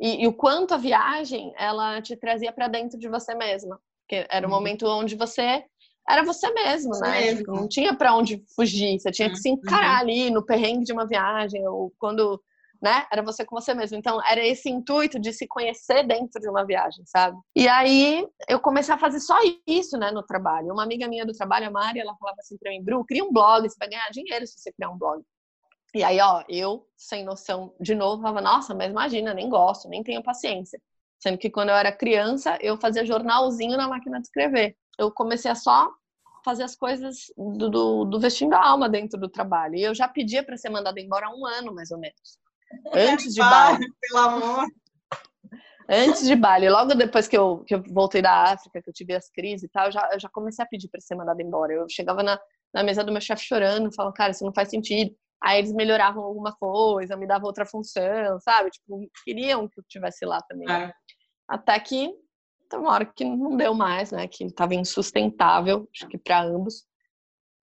[0.00, 3.78] e, e, o quanto a viagem ela te trazia para dentro de você mesma.
[4.00, 4.58] Porque era o um uhum.
[4.58, 5.62] momento onde você
[6.08, 7.20] era você mesmo, você né?
[7.20, 7.54] Mesmo.
[7.54, 9.56] Não tinha para onde fugir, você tinha que se uhum.
[9.56, 10.00] encarar uhum.
[10.00, 12.42] ali no perrengue de uma viagem ou quando,
[12.82, 13.06] né?
[13.12, 13.96] Era você com você mesmo.
[13.96, 17.36] Então, era esse intuito de se conhecer dentro de uma viagem, sabe?
[17.54, 19.36] E aí eu comecei a fazer só
[19.66, 20.72] isso, né, no trabalho.
[20.72, 23.32] Uma amiga minha do trabalho, a Mari, ela falava assim para mim, Bru, cria um
[23.32, 25.22] blog, você vai ganhar dinheiro se você criar um blog.
[25.94, 30.02] E aí, ó, eu, sem noção, de novo, falava, nossa, mas imagina, nem gosto, nem
[30.02, 30.80] tenho paciência.
[31.18, 34.76] Sendo que quando eu era criança, eu fazia jornalzinho na máquina de escrever.
[34.98, 35.90] Eu comecei a só
[36.44, 39.74] fazer as coisas do, do, do vestindo a alma dentro do trabalho.
[39.74, 42.38] E eu já pedia para ser mandada embora há um ano, mais ou menos.
[42.94, 43.86] Antes de Bali.
[44.00, 44.66] Pelo amor.
[45.88, 46.68] Antes de Bali.
[46.68, 49.68] Logo depois que eu, que eu voltei da África, que eu tive as crises e
[49.68, 51.72] tal, eu já, eu já comecei a pedir para ser mandada embora.
[51.72, 52.40] Eu chegava na,
[52.72, 55.14] na mesa do meu chefe chorando, falando, cara, isso não faz sentido.
[55.42, 58.70] Aí eles melhoravam alguma coisa, me davam outra função, sabe?
[58.70, 60.70] Tipo, queriam que eu estivesse lá também.
[60.70, 60.92] É.
[61.48, 62.12] Até que
[62.68, 64.28] tem uma hora que não deu mais, né?
[64.28, 66.84] Que estava insustentável, acho que para ambos.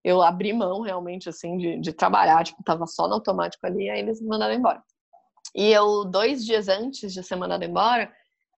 [0.03, 3.99] Eu abri mão realmente, assim, de, de trabalhar, tipo, tava só no automático ali, aí
[3.99, 4.81] eles me mandaram embora.
[5.53, 8.11] E eu, dois dias antes de ser mandada embora,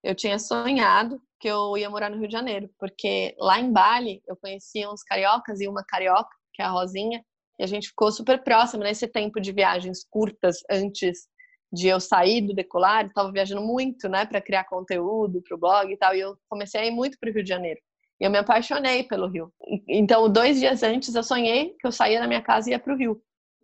[0.04, 4.22] eu tinha sonhado que eu ia morar no Rio de Janeiro, porque lá em Bali
[4.28, 7.24] eu conhecia uns cariocas e uma carioca, que é a Rosinha,
[7.60, 11.28] e a gente ficou super próximo nesse tempo de viagens curtas antes
[11.72, 13.06] de eu sair do decolar.
[13.06, 16.16] Estava viajando muito, né, para criar conteúdo para o blog e tal.
[16.16, 17.80] E eu comecei a ir muito para o Rio de Janeiro.
[18.20, 19.52] E eu me apaixonei pelo Rio.
[19.88, 22.94] Então, dois dias antes, eu sonhei que eu saía da minha casa e ia para
[22.94, 23.22] o Rio.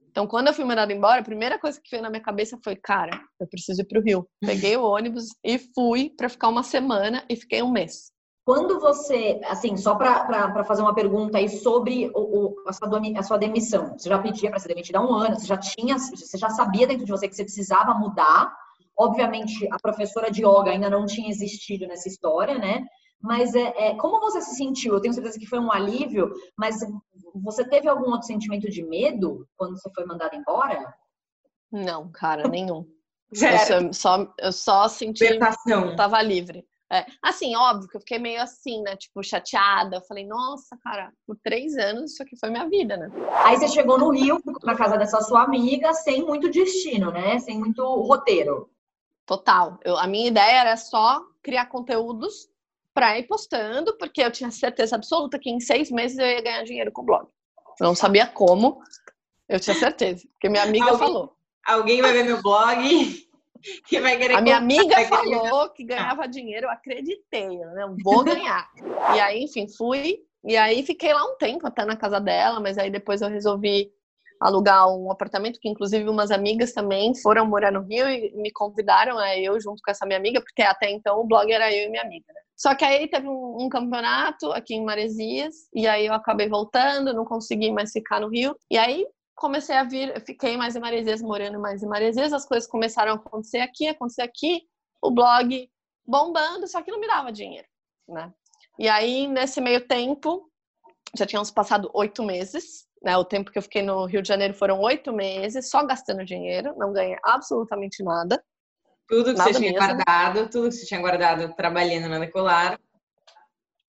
[0.10, 2.75] Então, quando eu fui mandada embora, a primeira coisa que veio na minha cabeça foi:
[2.75, 4.27] cara, eu preciso ir para o Rio.
[4.39, 8.14] Peguei o ônibus e fui para ficar uma semana e fiquei um mês.
[8.45, 13.23] Quando você, assim, só para fazer uma pergunta aí sobre o, o, a, sua, a,
[13.23, 16.38] sua, demissão, você já pedia para ser demitida há um ano, você já tinha, você
[16.38, 18.55] já sabia dentro de você que você precisava mudar.
[18.95, 22.86] Obviamente, a professora de yoga ainda não tinha existido nessa história, né?
[23.19, 24.93] Mas é, é, como você se sentiu?
[24.93, 26.77] Eu tenho certeza que foi um alívio, mas
[27.43, 30.93] você teve algum outro sentimento de medo quando você foi mandada embora?
[31.71, 32.86] Não, cara, nenhum.
[33.71, 36.63] eu só, eu só senti que eu estava livre.
[36.95, 38.95] É, assim, óbvio que eu fiquei meio assim, né?
[38.95, 39.97] Tipo, chateada.
[39.97, 43.10] Eu falei, nossa, cara, por três anos isso aqui foi minha vida, né?
[43.43, 47.39] Aí você chegou no Rio, na casa dessa sua amiga, sem muito destino, né?
[47.39, 48.69] Sem muito roteiro.
[49.25, 49.79] Total.
[49.84, 52.47] Eu, a minha ideia era só criar conteúdos
[52.93, 56.63] para ir postando, porque eu tinha certeza absoluta que em seis meses eu ia ganhar
[56.63, 57.27] dinheiro com o blog.
[57.79, 58.81] Eu não sabia como,
[59.49, 61.36] eu tinha certeza, porque minha amiga alguém, falou.
[61.65, 63.27] Alguém vai ver meu blog
[63.88, 67.95] que vai querer A minha amiga falou que ganhava dinheiro, eu acreditei, né?
[68.04, 68.67] Vou ganhar.
[69.15, 70.19] e aí, enfim, fui.
[70.43, 73.91] E aí fiquei lá um tempo até na casa dela, mas aí depois eu resolvi
[74.39, 79.17] alugar um apartamento, que inclusive umas amigas também foram morar no Rio e me convidaram
[79.17, 81.89] a eu junto com essa minha amiga, porque até então o blog era eu e
[81.89, 82.25] minha amiga.
[82.34, 82.41] Né?
[82.56, 87.13] Só que aí teve um, um, campeonato aqui em Maresias, e aí eu acabei voltando,
[87.13, 88.56] não consegui mais ficar no Rio.
[88.69, 92.69] E aí comecei a vir, fiquei mais em Maresias, morando mais em Maresias, as coisas
[92.69, 94.63] começaram a acontecer aqui, acontecer aqui,
[95.02, 95.69] o blog
[96.06, 97.67] bombando, só que não me dava dinheiro,
[98.08, 98.34] né?
[98.80, 100.50] E aí, nesse meio tempo,
[101.17, 103.17] já tínhamos passado oito meses, né?
[103.17, 106.74] O tempo que eu fiquei no Rio de Janeiro foram oito meses, só gastando dinheiro,
[106.78, 108.43] não ganhei absolutamente nada.
[109.08, 109.86] Tudo que nada você tinha mesmo.
[109.86, 112.80] guardado, tudo que você tinha guardado trabalhando na Decolar.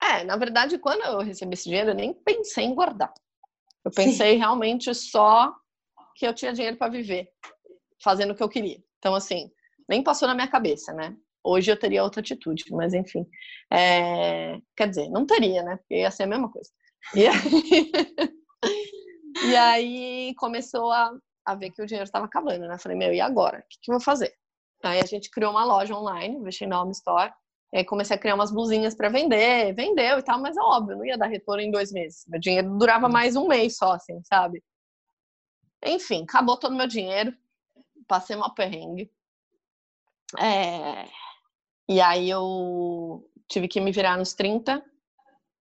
[0.02, 3.12] É, na verdade, quando eu recebi esse dinheiro, eu nem pensei em guardar.
[3.86, 4.38] Eu pensei Sim.
[4.38, 5.54] realmente só
[6.16, 7.28] que eu tinha dinheiro para viver,
[8.02, 8.82] fazendo o que eu queria.
[8.98, 9.48] Então, assim,
[9.88, 11.16] nem passou na minha cabeça, né?
[11.44, 13.24] Hoje eu teria outra atitude, mas enfim.
[13.72, 14.58] É...
[14.76, 15.76] Quer dizer, não teria, né?
[15.76, 16.68] Porque ia ser a mesma coisa.
[17.14, 17.92] E aí,
[19.52, 22.76] e aí começou a, a ver que o dinheiro estava acabando, né?
[22.78, 23.58] Falei, meu, e agora?
[23.58, 24.34] O que, que eu vou fazer?
[24.82, 27.32] Aí a gente criou uma loja online, Vestinal Store.
[27.76, 31.04] Aí comecei a criar umas blusinhas para vender, vendeu e tal, mas é óbvio, não
[31.04, 32.24] ia dar retorno em dois meses.
[32.26, 34.64] Meu dinheiro durava mais um mês só, assim, sabe?
[35.84, 37.36] Enfim, acabou todo o meu dinheiro,
[38.08, 39.12] passei uma perrengue.
[40.38, 41.06] É...
[41.86, 44.82] E aí eu tive que me virar nos 30,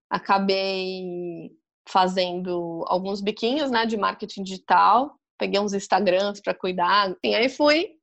[0.10, 1.52] acabei
[1.86, 8.00] fazendo alguns biquinhos, né, de marketing digital, peguei uns Instagrams para cuidar, e aí fui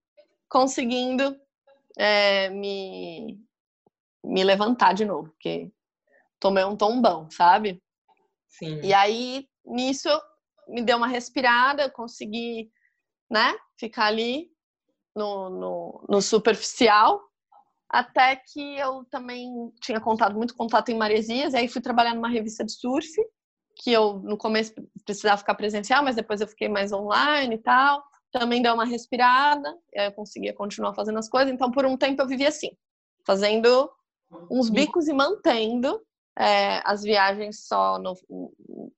[0.51, 1.35] conseguindo
[1.97, 3.43] é, me,
[4.25, 5.71] me levantar de novo, porque
[6.39, 7.83] tomei um tombão, sabe?
[8.49, 8.81] Sim.
[8.83, 10.09] E aí, nisso,
[10.69, 12.71] me deu uma respirada, eu consegui,
[13.31, 14.51] né, ficar ali
[15.15, 17.21] no, no, no superficial,
[17.89, 22.29] até que eu também tinha contado muito contato em Maresias, e aí fui trabalhar numa
[22.29, 23.09] revista de surf,
[23.77, 24.73] que eu no começo
[25.05, 28.03] precisava ficar presencial, mas depois eu fiquei mais online e tal.
[28.31, 31.53] Também deu uma respirada, e eu conseguia continuar fazendo as coisas.
[31.53, 32.71] Então, por um tempo eu vivi assim,
[33.27, 33.91] fazendo
[34.51, 36.01] uns bicos e mantendo
[36.39, 38.15] é, as viagens só no,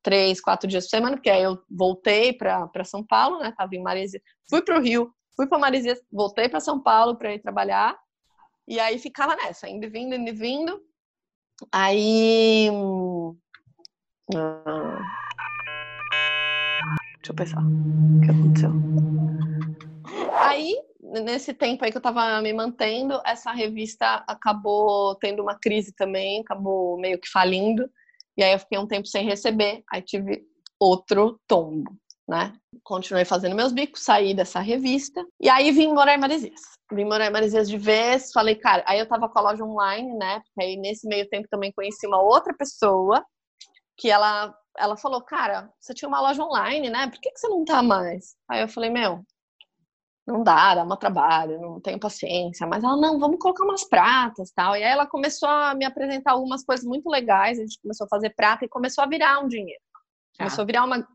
[0.02, 3.52] três, quatro dias por semana, porque aí eu voltei para São Paulo, né?
[3.56, 7.34] Tava em Maresias, fui para o Rio, fui para Maresias, voltei para São Paulo para
[7.34, 7.96] ir trabalhar
[8.66, 10.80] e aí ficava nessa, indo e vindo, indo e vindo.
[11.70, 12.70] Aí.
[14.34, 14.98] Ah,
[17.16, 17.62] deixa eu pensar.
[17.62, 18.70] O que aconteceu?
[20.40, 20.74] Aí,
[21.22, 26.40] nesse tempo aí que eu tava me mantendo, essa revista acabou tendo uma crise também,
[26.40, 27.88] acabou meio que falindo.
[28.36, 29.82] E aí eu fiquei um tempo sem receber.
[29.92, 30.42] Aí tive
[30.80, 31.96] outro tombo,
[32.28, 32.52] né?
[32.82, 35.24] Continuei fazendo meus bicos, saí dessa revista.
[35.40, 38.98] E aí vim morar em Maresias vim morar em Maresias de vez, falei, cara, aí
[38.98, 40.40] eu tava com a loja online, né?
[40.40, 43.24] Porque aí nesse meio tempo também conheci uma outra pessoa
[43.96, 47.08] que ela, ela falou, cara, você tinha uma loja online, né?
[47.08, 48.36] Por que, que você não tá mais?
[48.48, 49.24] Aí eu falei, meu,
[50.26, 52.66] não dá, dá um trabalho, não tenho paciência.
[52.66, 54.76] Mas ela, não, vamos colocar umas pratas tal.
[54.76, 58.08] E aí ela começou a me apresentar algumas coisas muito legais, a gente começou a
[58.08, 59.80] fazer prata e começou a virar um dinheiro.
[60.38, 60.64] Começou ah.
[60.64, 61.08] a virar uma,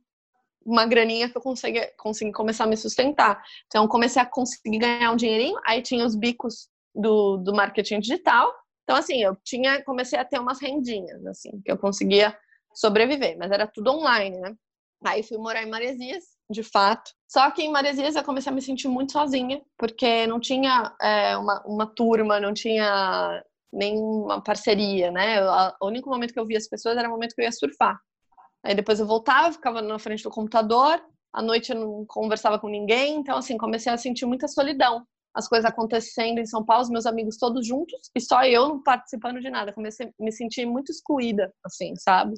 [0.65, 3.43] uma graninha que eu consegui, consegui começar a me sustentar.
[3.65, 8.53] Então, comecei a conseguir ganhar um dinheirinho, aí tinha os bicos do, do marketing digital.
[8.83, 12.37] Então, assim, eu tinha, comecei a ter umas rendinhas, assim, que eu conseguia
[12.73, 14.55] sobreviver, mas era tudo online, né?
[15.03, 17.11] Aí fui morar em Maresias, de fato.
[17.27, 21.37] Só que em Maresias eu comecei a me sentir muito sozinha, porque não tinha é,
[21.37, 25.39] uma, uma turma, não tinha nenhuma parceria, né?
[25.79, 27.99] O único momento que eu via as pessoas era o momento que eu ia surfar.
[28.63, 32.67] Aí depois eu voltava, ficava na frente do computador, à noite eu não conversava com
[32.67, 35.05] ninguém, então assim, comecei a sentir muita solidão.
[35.33, 38.81] As coisas acontecendo em São Paulo, os meus amigos todos juntos e só eu não
[38.81, 39.71] participando de nada.
[39.71, 42.35] Comecei a me sentir muito excluída, assim, sabe?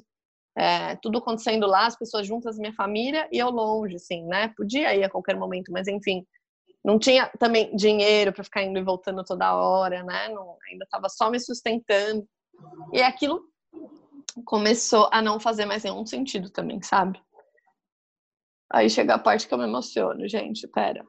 [0.56, 4.52] É, tudo acontecendo lá, as pessoas juntas, minha família e eu longe, assim, né?
[4.56, 6.26] Podia ir a qualquer momento, mas enfim,
[6.84, 10.28] não tinha também dinheiro para ficar indo e voltando toda hora, né?
[10.28, 12.26] Não, ainda estava só me sustentando.
[12.92, 13.42] E aquilo
[14.44, 17.20] começou a não fazer mais nenhum sentido também, sabe?
[18.70, 21.04] Aí chega a parte que eu me emociono, gente, pera.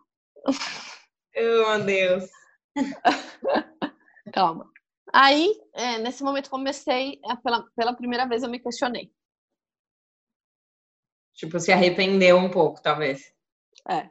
[0.45, 2.29] Oh, meu Deus.
[4.33, 4.69] Calma.
[5.11, 9.11] Aí, é, nesse momento, comecei, é, pela, pela primeira vez eu me questionei.
[11.43, 13.33] Tipo, se arrependeu um pouco, talvez.
[13.89, 14.07] É.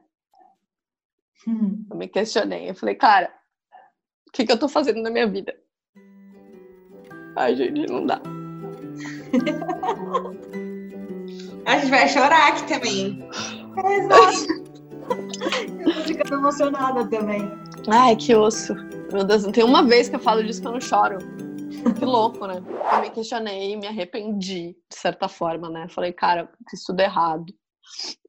[1.48, 1.86] Hum.
[1.90, 2.68] Eu me questionei.
[2.68, 3.32] Eu falei, cara,
[4.28, 5.56] o que, que eu tô fazendo na minha vida?
[7.34, 8.20] Ai, gente, não dá.
[11.64, 13.26] A gente vai chorar aqui também.
[13.82, 14.52] É, exato.
[15.86, 17.50] Eu tô ficando emocionada também.
[17.88, 18.74] Ai, que osso.
[19.10, 21.16] Meu Deus, não tem uma vez que eu falo disso que eu não choro.
[21.98, 22.54] Que louco, né?
[22.56, 25.88] Eu me questionei, me arrependi, de certa forma, né?
[25.88, 27.52] Falei, cara, fiz tudo errado.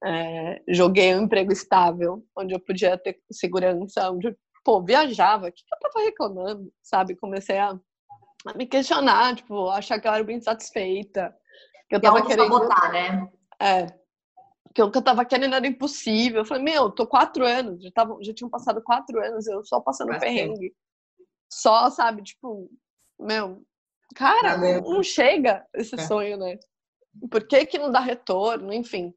[0.04, 5.48] É, joguei um emprego estável, onde eu podia ter segurança, onde, pô, viajava.
[5.48, 7.16] O que, que eu tava reclamando, sabe?
[7.16, 7.78] Comecei a,
[8.46, 11.34] a, me questionar, tipo, achar que eu era bem satisfeita.
[11.89, 12.52] Que eu tava querendo.
[12.52, 13.30] Sabotar, né?
[13.62, 13.88] É.
[14.74, 16.42] Que o que eu tava querendo era impossível.
[16.42, 19.80] Eu falei, meu, tô quatro anos, já, tava, já tinham passado quatro anos, eu só
[19.80, 20.34] passando Bastante.
[20.34, 20.74] perrengue.
[21.52, 22.68] Só, sabe, tipo,
[23.24, 23.62] meu,
[24.16, 25.98] cara, não, não chega esse é.
[26.00, 26.58] sonho, né?
[27.30, 28.74] Por que que não dá retorno?
[28.74, 29.14] Enfim.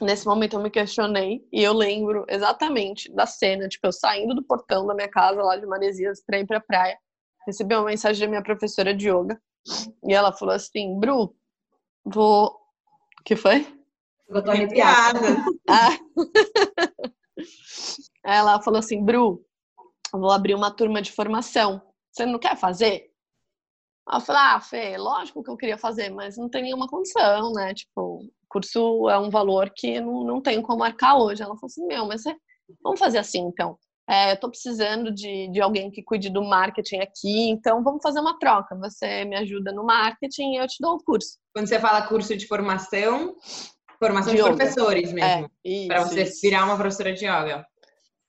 [0.00, 4.42] Nesse momento eu me questionei e eu lembro exatamente da cena, tipo, eu saindo do
[4.42, 6.98] portão da minha casa lá de Maresias para ir pra praia,
[7.46, 9.40] recebi uma mensagem da minha professora de yoga
[10.04, 11.36] e ela falou assim, Bru,
[12.04, 12.46] vou...
[13.20, 13.66] O que foi?
[14.28, 15.18] Eu tô arrepiada.
[15.68, 15.96] ah.
[18.24, 19.44] ela falou assim, Bru,
[20.12, 21.80] vou abrir uma turma de formação.
[22.12, 23.10] Você não quer fazer?
[24.10, 27.72] eu falei, ah, Fê, lógico que eu queria fazer, mas não tem nenhuma condição, né?
[27.72, 31.42] Tipo, curso é um valor que não, não tenho como marcar hoje.
[31.42, 32.34] Ela falou assim, meu, mas é...
[32.82, 33.78] vamos fazer assim, então.
[34.10, 38.18] É, eu tô precisando de, de alguém que cuide do marketing aqui, então vamos fazer
[38.18, 38.76] uma troca.
[38.76, 41.38] Você me ajuda no marketing e eu te dou o curso.
[41.54, 43.36] Quando você fala curso de formação,
[43.98, 45.48] formação de, de professores mesmo.
[45.64, 46.40] É, para você isso.
[46.42, 47.64] virar uma professora de yoga.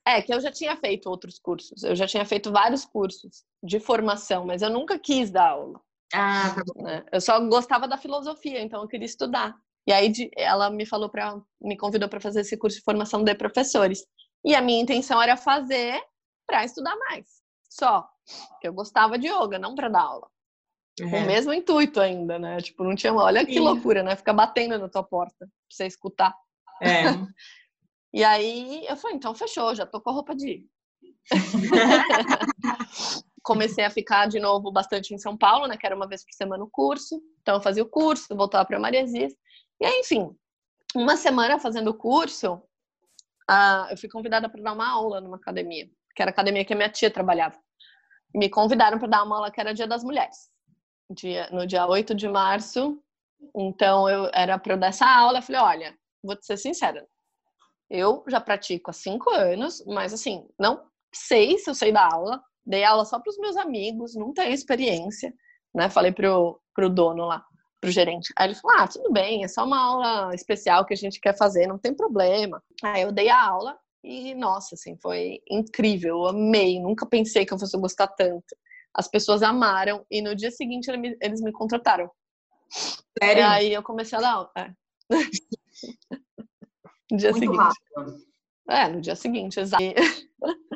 [0.05, 1.83] É, que eu já tinha feito outros cursos.
[1.83, 5.79] Eu já tinha feito vários cursos de formação, mas eu nunca quis dar aula.
[6.13, 6.83] Ah, tá bom.
[6.83, 7.05] Né?
[7.11, 9.55] Eu só gostava da filosofia, então eu queria estudar.
[9.87, 13.33] E aí ela me falou para me convidou para fazer esse curso de formação de
[13.35, 14.05] professores.
[14.45, 16.01] E a minha intenção era fazer
[16.45, 17.25] para estudar mais.
[17.69, 18.07] Só
[18.61, 20.27] eu gostava de yoga, não para dar aula.
[20.99, 21.09] Uhum.
[21.09, 22.57] Com o mesmo intuito ainda, né?
[22.61, 24.15] Tipo, não tinha, olha que loucura, né?
[24.15, 26.35] Ficar batendo na tua porta pra você escutar.
[26.81, 27.03] É.
[28.13, 30.69] E aí eu falei, então fechou, já tô com a roupa de ir.
[33.41, 35.76] Comecei a ficar de novo bastante em São Paulo, né?
[35.76, 37.21] Que era uma vez por semana o curso.
[37.41, 39.34] Então eu fazia o curso, voltava para Mariasis.
[39.82, 40.34] E aí, enfim,
[40.95, 42.62] uma semana fazendo o curso,
[43.89, 46.76] eu fui convidada para dar uma aula numa academia, que era a academia que a
[46.76, 47.60] minha tia trabalhava.
[48.34, 50.49] Me convidaram para dar uma aula que era Dia das Mulheres,
[51.10, 53.02] dia, no dia 8 de março.
[53.56, 55.39] Então eu era para eu dar essa aula.
[55.39, 57.06] Eu falei, olha, vou te ser sincera,
[57.93, 62.41] eu já pratico há cinco anos, mas assim, não sei se eu sei dar aula.
[62.65, 65.32] Dei aula só para os meus amigos, não tenho experiência,
[65.75, 65.89] né?
[65.91, 67.45] Falei pro, pro dono lá,
[67.79, 68.34] pro gerente.
[68.36, 71.38] Aí ele falou: ah, tudo bem, é só uma aula especial que a gente quer
[71.38, 72.63] fazer, não tem problema.
[72.84, 77.53] Aí eu dei a aula e, nossa, assim, foi incrível, eu amei, nunca pensei que
[77.53, 78.58] eu fosse gostar tanto.
[78.91, 80.89] As pessoas amaram e no dia seguinte
[81.21, 82.10] eles me contrataram.
[83.21, 83.41] Sério?
[83.41, 84.51] E aí eu comecei a dar aula.
[84.58, 84.71] É.
[87.13, 87.60] No dia Muito seguinte.
[87.95, 88.17] Rápido.
[88.67, 89.84] É, no dia seguinte, exato.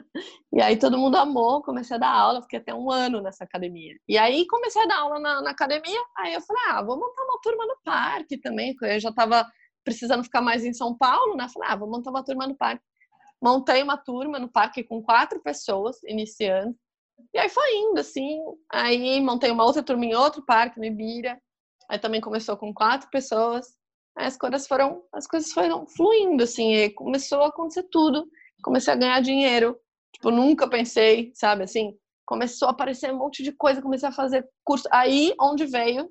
[0.51, 3.95] E aí todo mundo amou, comecei a dar aula, fiquei até um ano nessa academia.
[4.07, 7.23] E aí comecei a dar aula na, na academia, aí eu falei, ah, vou montar
[7.23, 9.45] uma turma no parque também, eu já tava
[9.83, 11.47] precisando ficar mais em São Paulo, né?
[11.49, 12.83] Falei, ah, vou montar uma turma no parque.
[13.39, 16.75] Montei uma turma no parque com quatro pessoas, iniciando.
[17.33, 18.39] E aí foi indo, assim.
[18.71, 21.39] Aí montei uma outra turma em outro parque, no Ibira.
[21.87, 23.77] Aí também começou com quatro pessoas
[24.17, 28.27] as coisas foram, as coisas foram fluindo, assim, começou a acontecer tudo.
[28.63, 29.77] Comecei a ganhar dinheiro,
[30.13, 34.47] tipo, nunca pensei, sabe, assim, começou a aparecer um monte de coisa, comecei a fazer
[34.63, 34.87] curso.
[34.91, 36.09] Aí, onde veio,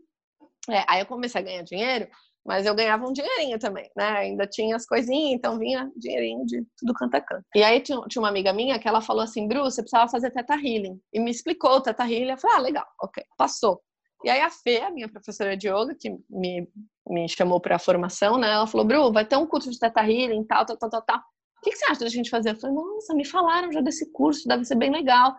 [0.70, 2.08] é, aí eu comecei a ganhar dinheiro,
[2.44, 4.08] mas eu ganhava um dinheirinho também, né?
[4.18, 7.44] Ainda tinha as coisinhas, então vinha dinheirinho de tudo canto a canto.
[7.54, 10.30] E aí tinha, tinha uma amiga minha que ela falou assim, Bru, você precisava fazer
[10.30, 11.00] Teta Healing.
[11.12, 12.30] E me explicou o Teta Healing.
[12.30, 13.82] Eu falei, ah, legal, ok, passou.
[14.24, 16.68] E aí a Fê, a minha professora de yoga, que me,
[17.08, 18.50] me chamou para a formação, né?
[18.50, 21.18] Ela falou, Bru, vai ter um curso de Teta Healing, tal, tal, tal, tal, tal.
[21.18, 22.50] O que, que você acha da gente fazer?
[22.50, 25.34] Eu falei, nossa, me falaram já desse curso, deve ser bem legal.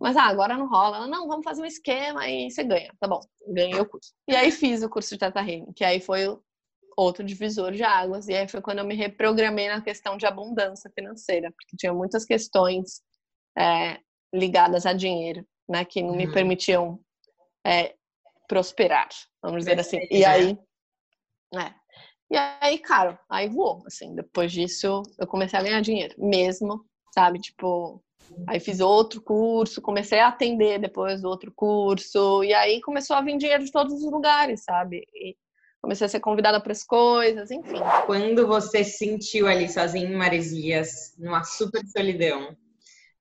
[0.00, 0.96] Mas ah, agora não rola.
[0.96, 2.92] Ela, não, vamos fazer um esquema e você ganha.
[2.98, 4.12] Tá bom, ganhei o curso.
[4.28, 6.26] E aí fiz o curso de Teta Healing, que aí foi
[6.96, 8.28] outro divisor de águas.
[8.28, 12.24] E aí foi quando eu me reprogramei na questão de abundância financeira, porque tinha muitas
[12.24, 13.00] questões
[13.56, 13.98] é,
[14.34, 16.32] ligadas a dinheiro, né, que não me uhum.
[16.32, 17.00] permitiam
[17.64, 17.94] é,
[18.48, 19.08] prosperar,
[19.42, 20.00] vamos dizer assim.
[20.10, 20.58] E aí,
[21.54, 21.74] é.
[22.30, 27.38] E aí, cara, aí voou, assim, depois disso eu comecei a ganhar dinheiro, mesmo, sabe,
[27.38, 28.02] tipo,
[28.48, 33.36] aí fiz outro curso, comecei a atender depois outro curso, e aí começou a vir
[33.36, 35.36] dinheiro de todos os lugares, sabe, e
[35.82, 37.80] comecei a ser convidada para as coisas, enfim.
[38.06, 42.56] Quando você se sentiu ali sozinha em Maresias, numa super solidão,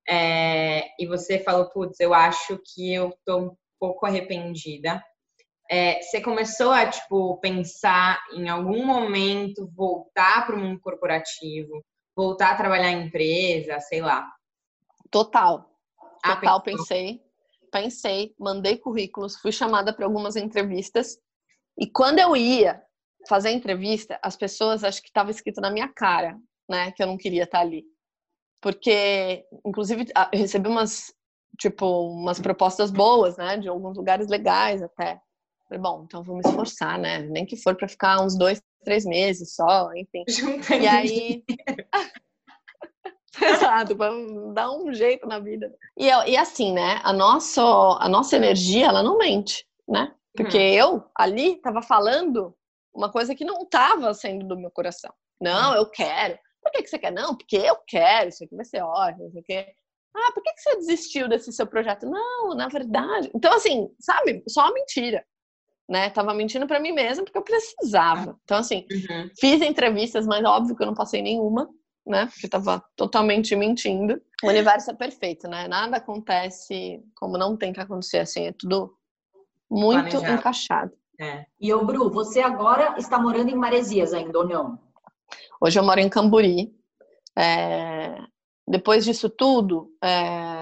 [0.08, 5.04] é, e você falou, putz, eu acho que eu tô um pouco arrependida,
[5.72, 11.82] é, você começou a tipo pensar em algum momento voltar para o mundo corporativo,
[12.14, 14.30] voltar a trabalhar em empresa, sei lá?
[15.10, 15.66] Total.
[16.22, 17.22] Ah, Total, pensei.
[17.72, 21.18] Pensei, mandei currículos, fui chamada para algumas entrevistas.
[21.80, 22.84] E quando eu ia,
[23.30, 26.38] fazer entrevista, as pessoas acho que estava escrito na minha cara,
[26.70, 27.86] né, que eu não queria estar ali.
[28.60, 31.14] Porque, inclusive, eu recebi umas,
[31.58, 35.22] tipo, umas propostas boas, né, de alguns lugares legais até.
[35.72, 39.06] Falei, bom, então vou me esforçar, né, nem que for para ficar uns dois, três
[39.06, 40.26] meses só, enfim.
[40.82, 41.44] e aí...
[43.42, 44.12] Exato, para
[44.54, 45.74] dar um jeito na vida.
[45.98, 50.14] E, e assim, né, a nossa, a nossa energia, ela não mente, né?
[50.36, 50.74] Porque hum.
[50.74, 52.54] eu, ali, estava falando
[52.94, 55.14] uma coisa que não estava saindo do meu coração.
[55.40, 56.38] Não, eu quero.
[56.62, 57.12] Por que, que você quer?
[57.12, 59.66] Não, porque eu quero, isso aqui vai ser ótimo, isso aqui.
[60.14, 62.06] Ah, por que, que você desistiu desse seu projeto?
[62.06, 63.32] Não, na verdade.
[63.34, 65.26] Então, assim, sabe, só uma mentira.
[65.90, 66.10] Né?
[66.10, 68.40] Tava mentindo para mim mesma porque eu precisava.
[68.44, 69.30] Então, assim, uhum.
[69.40, 71.70] fiz entrevistas, mas óbvio que eu não passei nenhuma,
[72.06, 72.28] né?
[72.28, 74.22] Porque tava totalmente mentindo.
[74.44, 75.68] O universo é perfeito, né?
[75.68, 78.96] Nada acontece como não tem que acontecer, assim, é tudo
[79.70, 80.34] muito Planejado.
[80.34, 80.92] encaixado.
[81.20, 81.46] É.
[81.60, 84.80] E o Bru, você agora está morando em Maresias ainda ou não?
[85.62, 86.74] Hoje eu moro em Camburi.
[87.38, 88.18] É...
[88.68, 90.61] Depois disso tudo, é...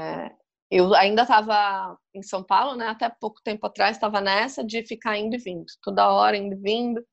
[0.71, 2.87] eu ainda estava em São Paulo, né?
[2.87, 6.59] Até pouco tempo atrás estava nessa de ficar indo e vindo, toda hora indo e
[6.59, 7.03] vindo.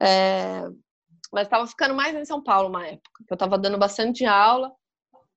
[0.00, 0.62] É...
[1.32, 4.72] Mas estava ficando mais em São Paulo uma época, eu estava dando bastante aula.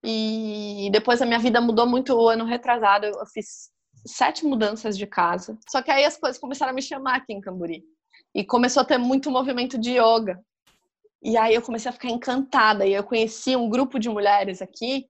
[0.03, 3.07] E depois a minha vida mudou muito o ano retrasado.
[3.07, 3.71] Eu fiz
[4.05, 5.57] sete mudanças de casa.
[5.67, 7.83] Só que aí as coisas começaram a me chamar aqui em Camburi.
[8.33, 10.39] E começou a ter muito movimento de yoga.
[11.23, 12.85] E aí eu comecei a ficar encantada.
[12.85, 15.09] E eu conheci um grupo de mulheres aqui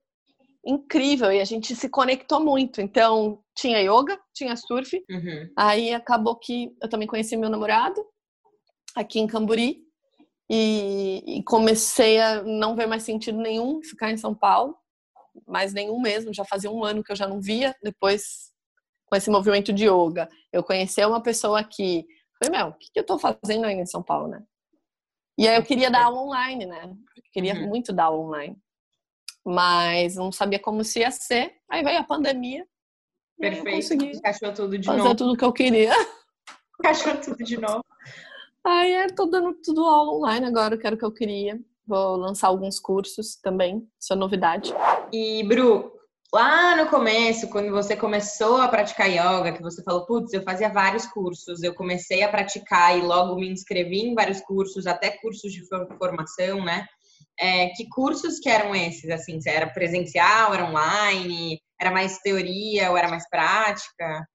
[0.66, 1.32] incrível.
[1.32, 2.80] E a gente se conectou muito.
[2.80, 5.02] Então, tinha yoga, tinha surf.
[5.08, 5.50] Uhum.
[5.56, 8.04] Aí acabou que eu também conheci meu namorado
[8.94, 9.84] aqui em Camburi.
[10.48, 14.76] E, e comecei a não ver mais sentido nenhum ficar em São Paulo.
[15.46, 16.34] Mais nenhum mesmo.
[16.34, 17.74] Já fazia um ano que eu já não via.
[17.82, 18.52] Depois
[19.06, 20.28] com esse movimento de yoga.
[20.52, 22.04] Eu conheci uma pessoa aqui.
[22.42, 24.42] Falei, meu, o que, eu tô fazendo aí em São Paulo, né?
[25.38, 26.84] E aí eu queria dar aula online, né?
[26.84, 27.68] Eu queria uhum.
[27.68, 28.56] muito dar aula online.
[29.46, 31.54] Mas não sabia como se ia ser.
[31.70, 32.66] Aí veio a pandemia.
[33.38, 33.94] Perfeito.
[33.94, 35.14] Encaixou tudo de fazer novo.
[35.14, 35.92] Tudo que eu queria.
[36.80, 37.84] Encaixou tudo de novo.
[38.66, 41.60] Aí é, tô dando tudo aula online agora, que era o que eu queria.
[41.86, 44.74] Vou lançar alguns cursos também, isso é novidade.
[45.12, 45.92] E, Bru,
[46.34, 50.68] lá no começo, quando você começou a praticar yoga, que você falou, putz, eu fazia
[50.68, 55.52] vários cursos, eu comecei a praticar e logo me inscrevi em vários cursos, até cursos
[55.52, 55.62] de
[55.96, 56.84] formação, né?
[57.38, 59.38] É, que cursos que eram esses, assim?
[59.46, 64.26] Era presencial, era online, era mais teoria ou era mais prática?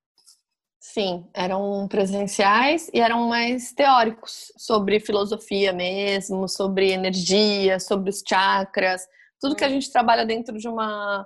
[0.79, 9.05] Sim, eram presenciais e eram mais teóricos, sobre filosofia mesmo, sobre energia, sobre os chakras,
[9.39, 9.71] tudo que a hum.
[9.71, 11.25] gente trabalha dentro de uma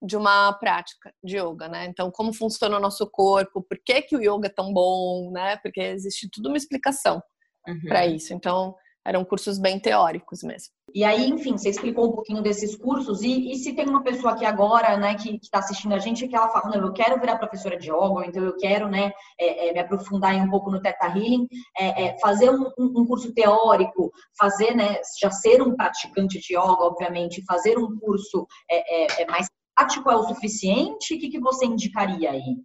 [0.00, 1.86] de uma prática de yoga, né?
[1.86, 5.56] Então, como funciona o nosso corpo, por que, que o yoga é tão bom, né?
[5.56, 7.20] Porque existe tudo uma explicação
[7.66, 7.80] uhum.
[7.88, 8.32] para isso.
[8.32, 8.76] Então,
[9.08, 10.68] eram cursos bem teóricos mesmo.
[10.94, 14.34] E aí, enfim, você explicou um pouquinho desses cursos e, e se tem uma pessoa
[14.34, 17.38] aqui agora, né, que está assistindo a gente que ela fala, não, eu quero virar
[17.38, 21.06] professora de yoga, então eu quero, né, é, é, me aprofundar um pouco no Theta
[21.06, 21.48] Healing,
[21.78, 26.84] é, é fazer um, um, curso teórico, fazer, né, já ser um praticante de yoga,
[26.84, 31.14] obviamente, fazer um curso é, é, mais prático é o suficiente?
[31.14, 32.56] O que, que você indicaria aí?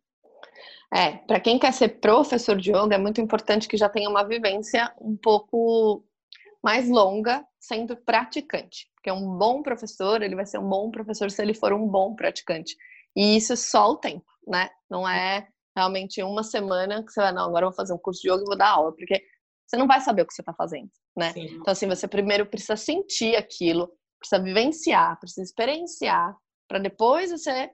[0.93, 4.23] É, para quem quer ser professor de yoga, é muito importante que já tenha uma
[4.23, 6.03] vivência um pouco
[6.64, 8.89] mais longa sendo praticante.
[8.95, 12.16] Porque um bom professor, ele vai ser um bom professor se ele for um bom
[12.16, 12.76] praticante.
[13.16, 14.70] E isso é só o tempo, né?
[14.89, 18.22] Não é realmente uma semana que você vai, não, agora eu vou fazer um curso
[18.22, 19.22] de yoga e vou dar aula, porque
[19.68, 21.34] você não vai saber o que você está fazendo, né?
[21.34, 21.45] Sim.
[21.45, 26.36] Então, assim, você primeiro precisa sentir aquilo, precisa vivenciar, precisa experienciar,
[26.68, 27.72] para depois você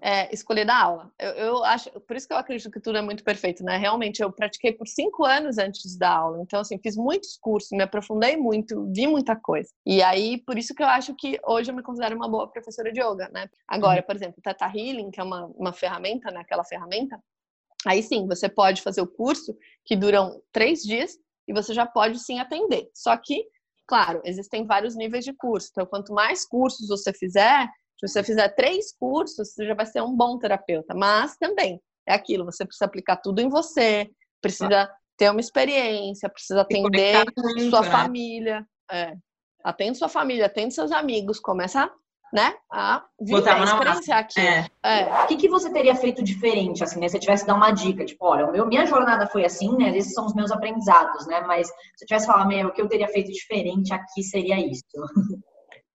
[0.00, 1.12] é, escolher dar aula.
[1.18, 3.76] Eu, eu, acho, por isso que eu acredito que tudo é muito perfeito, né?
[3.76, 7.82] Realmente, eu pratiquei por cinco anos antes da aula, então assim fiz muitos cursos, me
[7.82, 9.70] aprofundei muito, vi muita coisa.
[9.84, 12.92] E aí, por isso que eu acho que hoje eu me considero uma boa professora
[12.92, 13.48] de yoga, né?
[13.68, 14.06] Agora, uhum.
[14.06, 16.40] por exemplo, Tata Healing, que é uma, uma ferramenta, né?
[16.40, 17.18] Aquela ferramenta.
[17.86, 21.16] Aí sim, você pode fazer o curso que duram três dias
[21.48, 22.90] e você já pode sim atender.
[22.94, 23.44] Só que,
[23.86, 25.68] claro, existem vários níveis de curso.
[25.70, 27.68] Então, quanto mais cursos você fizer,
[28.00, 30.94] se você fizer três cursos, você já vai ser um bom terapeuta.
[30.94, 36.62] Mas também é aquilo, você precisa aplicar tudo em você, precisa ter uma experiência, precisa
[36.62, 37.90] atender muito, sua né?
[37.90, 38.66] família.
[38.90, 39.14] É.
[39.62, 41.90] Atende sua família, atende seus amigos, começa
[42.32, 44.46] né, a viver, a experienciar aquilo.
[44.46, 44.68] É.
[44.82, 45.24] É.
[45.24, 47.08] O que, que você teria feito diferente, assim, né?
[47.08, 49.96] Se você tivesse dar uma dica, tipo, olha, meu, minha jornada foi assim, né?
[49.96, 51.40] Esses são os meus aprendizados, né?
[51.40, 54.84] Mas se eu tivesse falado, meu, o que eu teria feito diferente aqui seria isso.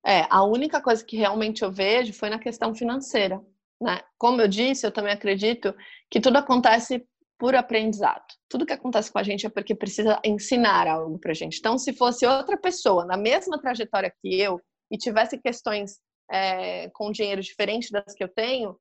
[0.06, 3.42] É, a única coisa que realmente eu vejo foi na questão financeira.
[3.82, 4.00] Né?
[4.18, 5.76] Como eu disse, eu também acredito
[6.10, 7.04] que tudo acontece
[7.38, 8.26] por aprendizado.
[8.50, 11.58] Tudo que acontece com a gente é porque precisa ensinar algo pra gente.
[11.58, 16.00] Então, se fosse outra pessoa na mesma trajetória que eu e tivesse questões
[16.32, 18.78] é, com dinheiro diferente das que eu tenho,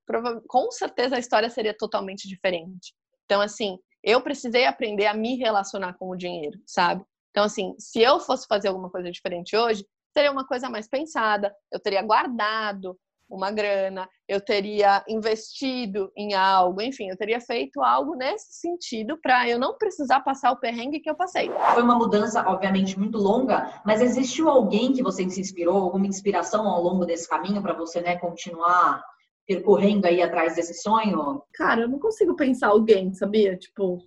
[0.46, 2.94] com certeza a história seria totalmente diferente.
[3.24, 7.04] Então, assim, eu precisei aprender a me relacionar com o dinheiro, sabe?
[7.30, 9.84] Então, assim, se eu fosse fazer alguma coisa diferente hoje,
[10.14, 12.96] seria uma coisa mais pensada, eu teria guardado
[13.28, 19.48] uma grana, eu teria investido em algo, enfim, eu teria feito algo nesse sentido para
[19.48, 21.50] eu não precisar passar o perrengue que eu passei.
[21.72, 26.68] Foi uma mudança, obviamente, muito longa, mas existiu alguém que você se inspirou, alguma inspiração
[26.68, 29.02] ao longo desse caminho para você, né, continuar
[29.46, 31.42] percorrendo aí atrás desse sonho?
[31.54, 33.56] Cara, eu não consigo pensar alguém, sabia?
[33.56, 33.98] Tipo,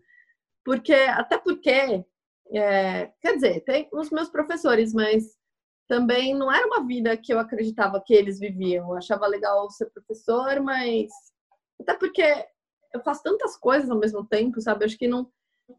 [0.63, 2.03] porque até porque,
[2.53, 5.36] é, quer dizer, tem os meus professores, mas
[5.87, 8.89] também não era uma vida que eu acreditava que eles viviam.
[8.89, 11.09] Eu achava legal ser professor, mas
[11.79, 12.23] até porque
[12.93, 14.83] eu faço tantas coisas ao mesmo tempo, sabe?
[14.83, 15.31] Eu acho que não,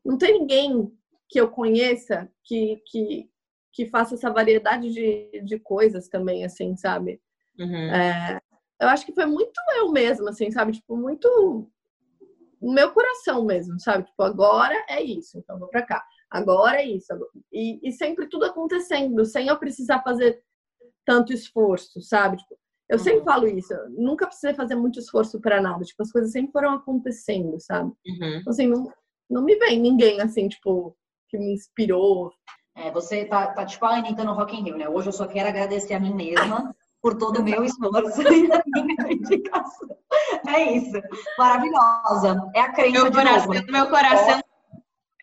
[0.04, 0.90] não tem ninguém
[1.28, 3.30] que eu conheça que, que,
[3.72, 7.20] que faça essa variedade de, de coisas também, assim, sabe?
[7.58, 7.90] Uhum.
[7.92, 8.40] É,
[8.80, 10.72] eu acho que foi muito eu mesma, assim, sabe?
[10.72, 11.28] Tipo, muito
[12.60, 14.04] o meu coração mesmo, sabe?
[14.04, 17.12] Tipo, agora é isso, então vou pra cá agora é isso.
[17.52, 20.42] E, e, sempre tudo acontecendo, sem eu precisar fazer
[21.04, 22.36] tanto esforço, sabe?
[22.36, 22.58] Tipo,
[22.88, 23.24] eu sempre uhum.
[23.24, 25.84] falo isso, eu nunca precisei fazer muito esforço para nada.
[25.84, 27.92] Tipo, as coisas sempre foram acontecendo, sabe?
[28.06, 28.38] Uhum.
[28.40, 28.92] Então, assim, não,
[29.28, 30.96] não me vem ninguém, assim, tipo,
[31.28, 32.32] que me inspirou.
[32.76, 34.88] É, você tá, tá tipo a Anitta no Rock in Rio, né?
[34.88, 38.62] Hoje eu só quero agradecer a mim mesma por todo o meu esforço e a
[38.66, 39.88] minha dedicação.
[40.46, 41.00] É isso.
[41.36, 42.50] Maravilhosa.
[42.54, 43.72] É a crença meu de coração, novo.
[43.72, 44.40] Meu coração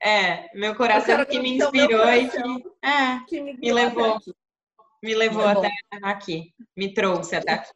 [0.05, 2.37] é, meu coração que me inspirou e que,
[2.83, 4.19] é, que me, me levou.
[5.01, 5.71] Me levou até
[6.03, 6.53] aqui.
[6.77, 7.71] Me trouxe até aqui.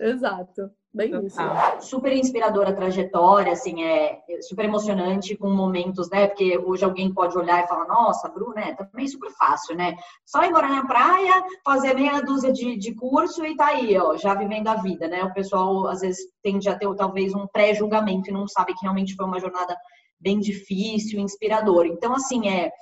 [0.00, 0.70] Exato.
[0.92, 1.36] Bem isso.
[1.80, 6.28] Super inspiradora a trajetória, assim, é super emocionante com momentos, né?
[6.28, 9.96] Porque hoje alguém pode olhar e falar, nossa, Bruna, é também super fácil, né?
[10.24, 14.16] Só ir morar na praia, fazer meia dúzia de, de curso e tá aí, ó,
[14.16, 15.24] já vivendo a vida, né?
[15.24, 19.16] O pessoal às vezes tende a ter talvez um pré-julgamento e não sabe que realmente
[19.16, 19.76] foi uma jornada
[20.24, 21.84] bem difícil, inspirador.
[21.84, 22.72] Então, assim, é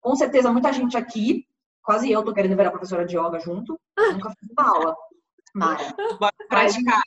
[0.00, 1.46] com certeza muita gente aqui,
[1.82, 4.94] quase eu tô querendo virar professora de yoga junto, nunca fiz uma aula.
[5.54, 5.94] Mara.
[6.20, 7.00] Bora praticar.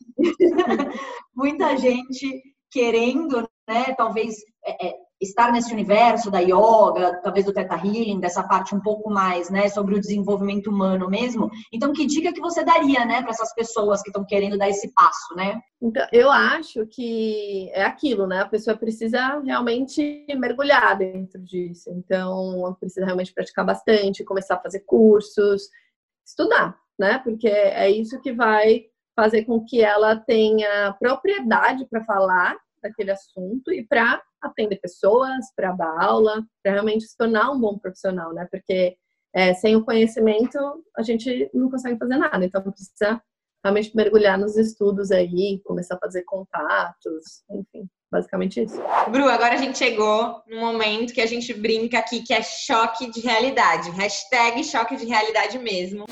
[1.35, 7.75] muita gente querendo, né, talvez é, é, estar nesse universo da yoga, talvez do Theta
[7.75, 11.49] Healing, dessa parte um pouco mais, né, sobre o desenvolvimento humano mesmo.
[11.73, 14.93] Então, que dica que você daria, né, para essas pessoas que estão querendo dar esse
[14.93, 15.59] passo, né?
[15.81, 18.41] Então, eu acho que é aquilo, né?
[18.41, 21.89] A pessoa precisa realmente mergulhar dentro disso.
[21.91, 25.69] Então, precisa realmente praticar bastante, começar a fazer cursos,
[26.25, 27.19] estudar, né?
[27.19, 32.55] Porque é isso que vai fazer com que ela tenha propriedade para falar
[32.87, 37.77] daquele assunto e para atender pessoas, para dar aula, para realmente se tornar um bom
[37.77, 38.47] profissional, né?
[38.51, 38.95] Porque
[39.33, 40.57] é, sem o conhecimento
[40.97, 43.21] a gente não consegue fazer nada, então precisa
[43.63, 48.81] realmente mergulhar nos estudos aí, começar a fazer contatos, enfim, basicamente isso.
[49.11, 53.11] Bru, agora a gente chegou no momento que a gente brinca aqui que é choque
[53.11, 53.89] de realidade.
[53.91, 56.05] Hashtag choque de realidade mesmo.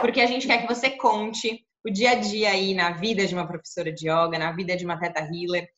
[0.00, 3.34] Porque a gente quer que você conte o dia a dia aí na vida de
[3.34, 5.68] uma professora de yoga, na vida de uma teta healer.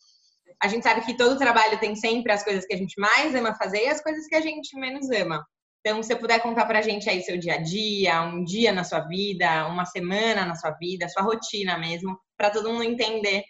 [0.63, 3.55] A gente sabe que todo trabalho tem sempre as coisas que a gente mais ama
[3.55, 5.45] fazer e as coisas que a gente menos ama.
[5.81, 8.83] Então, se você puder contar pra gente aí seu dia a dia, um dia na
[8.83, 13.45] sua vida, uma semana na sua vida, sua rotina mesmo, para todo mundo entender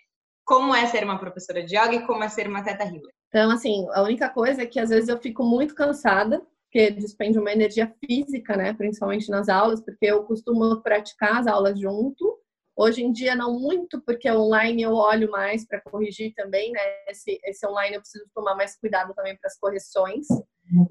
[0.44, 3.12] como é ser uma professora de yoga e como é ser uma teta healer.
[3.28, 7.38] Então, assim, a única coisa é que às vezes eu fico muito cansada, porque despende
[7.38, 12.38] uma energia física, né, principalmente nas aulas, porque eu costumo praticar as aulas junto
[12.76, 16.80] Hoje em dia não muito, porque online eu olho mais para corrigir também, né?
[17.08, 20.26] Esse, esse online eu preciso tomar mais cuidado também para as correções.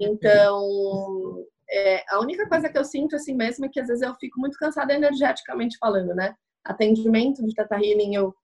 [0.00, 4.14] Então, é, a única coisa que eu sinto assim mesmo é que às vezes eu
[4.16, 6.34] fico muito cansada energeticamente falando, né?
[6.64, 8.34] Atendimento de Tata Healing eu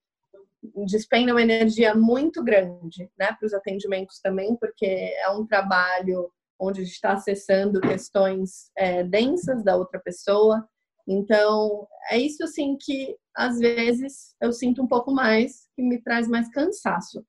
[0.86, 3.32] despendo uma energia muito grande, né?
[3.32, 9.03] Para os atendimentos também, porque é um trabalho onde a gente está acessando questões é,
[9.03, 10.64] densas da outra pessoa.
[11.07, 16.28] Então, é isso assim que às vezes eu sinto um pouco mais, que me traz
[16.28, 17.24] mais cansaço.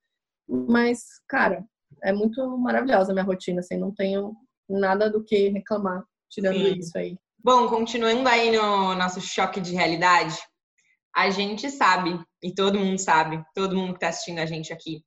[0.48, 1.66] Mas, cara,
[2.04, 4.36] é muito maravilhosa a minha rotina, assim, não tenho
[4.70, 6.80] nada do que reclamar tirando Sim.
[6.80, 7.18] isso aí.
[7.44, 10.38] Bom, continuando aí no nosso choque de realidade,
[11.16, 15.04] a gente sabe, e todo mundo sabe, todo mundo que está assistindo a gente aqui,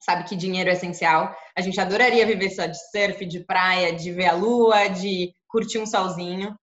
[0.00, 1.34] sabe que dinheiro é essencial.
[1.56, 5.78] A gente adoraria viver só de surf, de praia, de ver a lua, de curtir
[5.78, 6.56] um solzinho.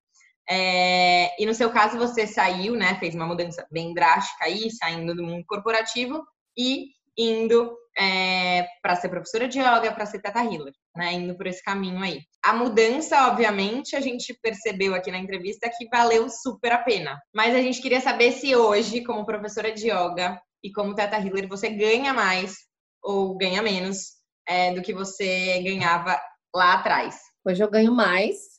[0.49, 2.97] É, e no seu caso, você saiu, né?
[2.99, 6.23] Fez uma mudança bem drástica aí, saindo do mundo corporativo
[6.57, 6.87] e
[7.17, 11.13] indo é, para ser professora de yoga, para ser teta healer, né?
[11.13, 12.21] Indo por esse caminho aí.
[12.43, 17.21] A mudança, obviamente, a gente percebeu aqui na entrevista que valeu super a pena.
[17.33, 21.47] Mas a gente queria saber se hoje, como professora de yoga e como teta healer,
[21.47, 22.55] você ganha mais
[23.03, 26.19] ou ganha menos é, do que você ganhava
[26.55, 27.19] lá atrás.
[27.45, 28.58] Hoje eu ganho mais,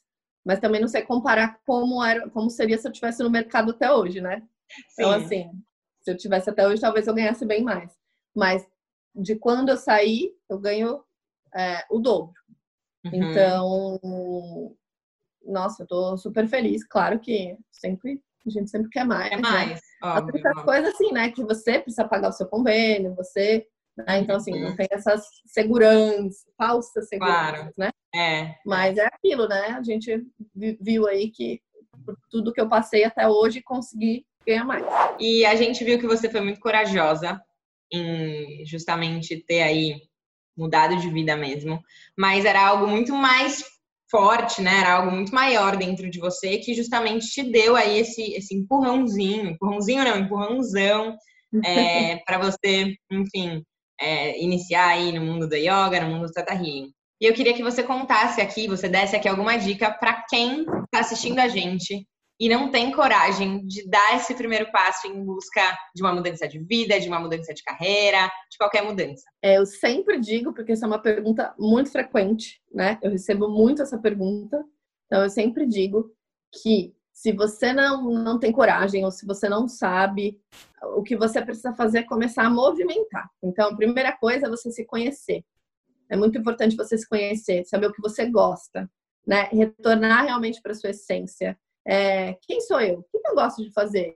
[0.50, 3.92] mas também não sei comparar como era, como seria se eu tivesse no mercado até
[3.92, 4.42] hoje, né?
[4.92, 5.12] Então, Sim.
[5.12, 5.62] Então, assim,
[6.00, 7.96] se eu tivesse até hoje, talvez eu ganhasse bem mais.
[8.34, 8.66] Mas
[9.14, 11.04] de quando eu saí, eu ganho
[11.54, 12.34] é, o dobro.
[13.04, 13.12] Uhum.
[13.14, 14.76] Então,
[15.46, 16.84] nossa, eu tô super feliz.
[16.84, 19.28] Claro que sempre a gente sempre quer mais.
[19.28, 19.42] Quer né?
[19.42, 19.70] mais.
[19.70, 19.78] Né?
[20.02, 24.18] Óbvio, a única coisa assim, né, que você precisa pagar o seu convênio, você, né?
[24.18, 24.70] Então assim, uhum.
[24.70, 27.74] não tem essas seguranças, falsas seguranças, claro.
[27.76, 27.90] né?
[28.14, 28.54] É.
[28.66, 29.76] Mas é aquilo, né?
[29.78, 30.24] A gente
[30.54, 31.60] viu aí que
[32.30, 34.84] tudo que eu passei até hoje consegui ganhar mais.
[35.18, 37.40] E a gente viu que você foi muito corajosa
[37.92, 40.00] em justamente ter aí
[40.56, 41.80] mudado de vida mesmo,
[42.16, 43.64] mas era algo muito mais
[44.10, 44.80] forte, né?
[44.80, 49.50] Era algo muito maior dentro de você que justamente te deu aí esse, esse empurrãozinho,
[49.50, 51.16] empurrãozinho não, empurrãozão
[51.64, 53.64] é, para você, enfim,
[54.00, 56.92] é, iniciar aí no mundo do yoga, no mundo do Tata Healing.
[57.20, 61.00] E eu queria que você contasse aqui, você desse aqui alguma dica para quem está
[61.00, 62.06] assistindo a gente
[62.40, 65.60] e não tem coragem de dar esse primeiro passo em busca
[65.94, 69.22] de uma mudança de vida, de uma mudança de carreira, de qualquer mudança?
[69.42, 72.98] É, eu sempre digo, porque essa é uma pergunta muito frequente, né?
[73.02, 74.58] Eu recebo muito essa pergunta,
[75.04, 76.10] então eu sempre digo
[76.62, 80.40] que se você não, não tem coragem ou se você não sabe,
[80.96, 83.28] o que você precisa fazer é começar a movimentar.
[83.42, 85.44] Então, a primeira coisa é você se conhecer.
[86.08, 88.90] É muito importante você se conhecer, saber o que você gosta,
[89.26, 89.48] né?
[89.52, 93.00] Retornar realmente para sua essência é, quem sou eu?
[93.12, 94.14] O que eu gosto de fazer?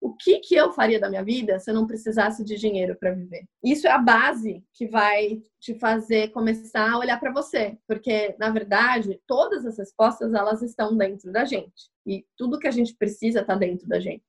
[0.00, 3.12] O que, que eu faria da minha vida se eu não precisasse de dinheiro para
[3.12, 3.44] viver?
[3.62, 8.48] Isso é a base que vai te fazer começar a olhar para você, porque na
[8.48, 13.40] verdade todas as respostas elas estão dentro da gente e tudo que a gente precisa
[13.40, 14.24] está dentro da gente.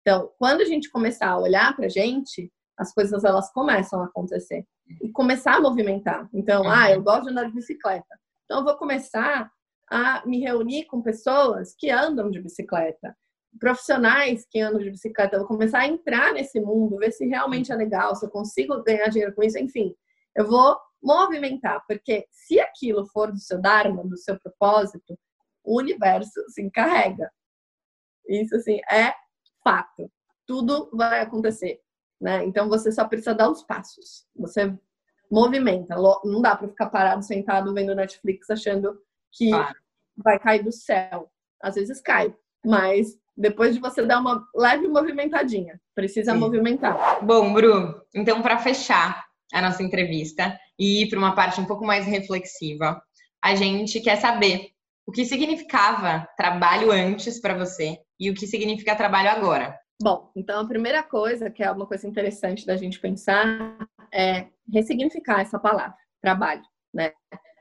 [0.00, 4.06] Então, quando a gente começar a olhar para a gente, as coisas elas começam a
[4.06, 4.64] acontecer
[5.00, 6.28] e começar a movimentar.
[6.32, 9.50] Então, ah, eu gosto de andar de bicicleta, então eu vou começar
[9.90, 13.14] a me reunir com pessoas que andam de bicicleta,
[13.58, 15.36] profissionais que andam de bicicleta.
[15.36, 18.82] Eu vou começar a entrar nesse mundo, ver se realmente é legal, se eu consigo
[18.82, 19.94] ganhar dinheiro com isso, enfim.
[20.34, 25.18] Eu vou movimentar, porque se aquilo for do seu Dharma, do seu propósito,
[25.64, 27.30] o universo se encarrega.
[28.28, 29.12] Isso, assim, é
[29.62, 30.10] fato.
[30.46, 31.80] Tudo vai acontecer,
[32.20, 32.44] né?
[32.44, 34.26] Então, você só precisa dar os passos.
[34.36, 34.76] Você
[35.30, 35.96] movimenta.
[36.24, 39.00] Não dá para ficar parado, sentado, vendo Netflix, achando
[39.32, 39.74] que claro.
[40.16, 41.30] vai cair do céu.
[41.60, 42.34] Às vezes cai,
[42.64, 46.38] mas depois de você dar uma leve movimentadinha, precisa Sim.
[46.38, 47.24] movimentar.
[47.24, 51.84] Bom, Bru, então para fechar a nossa entrevista e ir para uma parte um pouco
[51.84, 53.02] mais reflexiva,
[53.42, 54.70] a gente quer saber
[55.06, 59.78] o que significava trabalho antes para você e o que significa trabalho agora.
[60.00, 63.78] Bom, então a primeira coisa, que é uma coisa interessante da gente pensar,
[64.12, 66.62] é ressignificar essa palavra, trabalho,
[66.92, 67.12] né?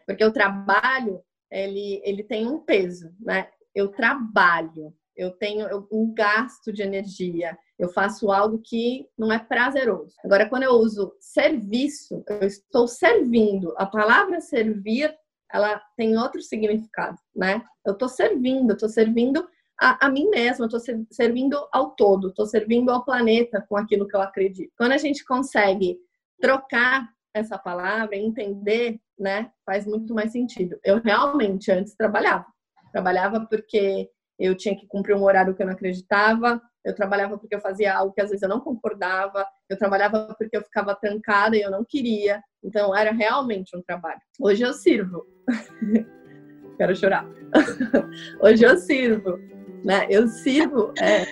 [0.05, 3.47] Porque o trabalho, ele, ele tem um peso, né?
[3.73, 10.13] Eu trabalho, eu tenho um gasto de energia, eu faço algo que não é prazeroso.
[10.23, 13.73] Agora, quando eu uso serviço, eu estou servindo.
[13.77, 15.13] A palavra servir,
[15.51, 17.61] ela tem outro significado, né?
[17.85, 19.47] Eu estou servindo, estou servindo
[19.79, 24.15] a, a, mim mesma, estou servindo ao todo, estou servindo ao planeta com aquilo que
[24.15, 24.71] eu acredito.
[24.77, 25.97] Quando a gente consegue
[26.39, 30.79] trocar essa palavra, entender, né, faz muito mais sentido.
[30.83, 32.45] Eu realmente antes trabalhava.
[32.91, 34.09] Trabalhava porque
[34.45, 37.93] eu tinha que cumprir um horário que eu não acreditava, eu trabalhava porque eu fazia
[37.95, 41.69] algo que às vezes eu não concordava, eu trabalhava porque eu ficava trancada e eu
[41.69, 42.41] não queria.
[42.63, 44.19] Então era realmente um trabalho.
[44.39, 45.25] Hoje eu sirvo.
[46.77, 47.27] Quero chorar.
[48.41, 49.37] Hoje eu sirvo,
[49.85, 50.07] né?
[50.09, 51.31] Eu sirvo, é,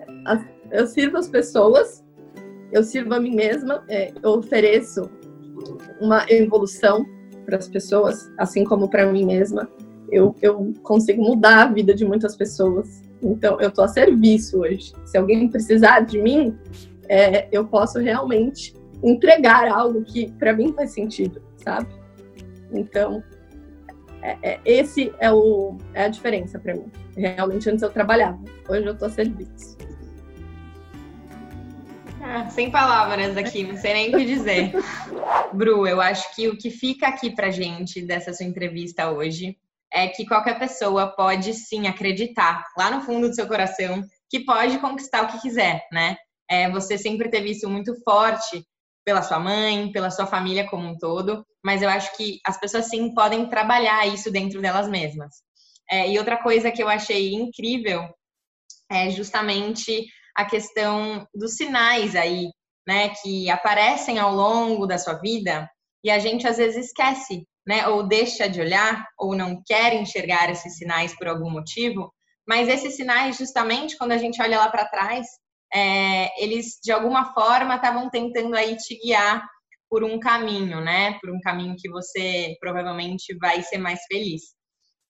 [0.72, 2.06] eu sirvo as pessoas,
[2.72, 5.10] eu sirvo a mim mesma, é, eu ofereço
[6.00, 7.04] uma evolução
[7.46, 9.68] para as pessoas, assim como para mim mesma.
[10.12, 13.02] Eu, eu consigo mudar a vida de muitas pessoas.
[13.22, 14.94] Então, eu estou a serviço hoje.
[15.06, 16.58] Se alguém precisar de mim,
[17.08, 21.88] é, eu posso realmente entregar algo que para mim faz sentido, sabe?
[22.72, 23.24] Então,
[24.22, 26.92] é, é, esse é, o, é a diferença para mim.
[27.16, 29.78] Realmente, antes eu trabalhava, hoje eu estou a serviço.
[32.22, 34.72] Ah, sem palavras aqui, não sei nem o que dizer.
[35.54, 39.58] Bru, eu acho que o que fica aqui pra gente dessa sua entrevista hoje
[39.92, 44.78] é que qualquer pessoa pode sim acreditar lá no fundo do seu coração que pode
[44.80, 46.16] conquistar o que quiser, né?
[46.50, 48.64] É, você sempre teve isso muito forte
[49.06, 52.86] pela sua mãe, pela sua família como um todo, mas eu acho que as pessoas
[52.86, 55.36] sim podem trabalhar isso dentro delas mesmas.
[55.90, 58.08] É, e outra coisa que eu achei incrível
[58.92, 62.50] é justamente a questão dos sinais aí,
[62.88, 65.70] né, que aparecem ao longo da sua vida
[66.04, 70.50] e a gente às vezes esquece, né, ou deixa de olhar ou não quer enxergar
[70.50, 72.12] esses sinais por algum motivo,
[72.48, 75.28] mas esses sinais justamente quando a gente olha lá para trás,
[75.72, 79.48] é, eles de alguma forma estavam tentando aí te guiar
[79.88, 84.42] por um caminho, né, por um caminho que você provavelmente vai ser mais feliz.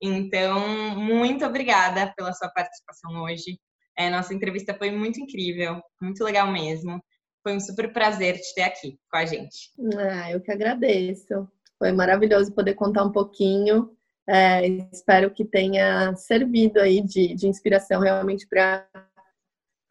[0.01, 3.57] Então, muito obrigada pela sua participação hoje.
[3.97, 7.01] É, nossa entrevista foi muito incrível, muito legal mesmo.
[7.41, 9.71] Foi um super prazer te ter aqui com a gente.
[9.97, 11.47] Ah, eu que agradeço.
[11.79, 13.89] Foi maravilhoso poder contar um pouquinho.
[14.27, 18.85] É, espero que tenha servido aí de, de inspiração realmente para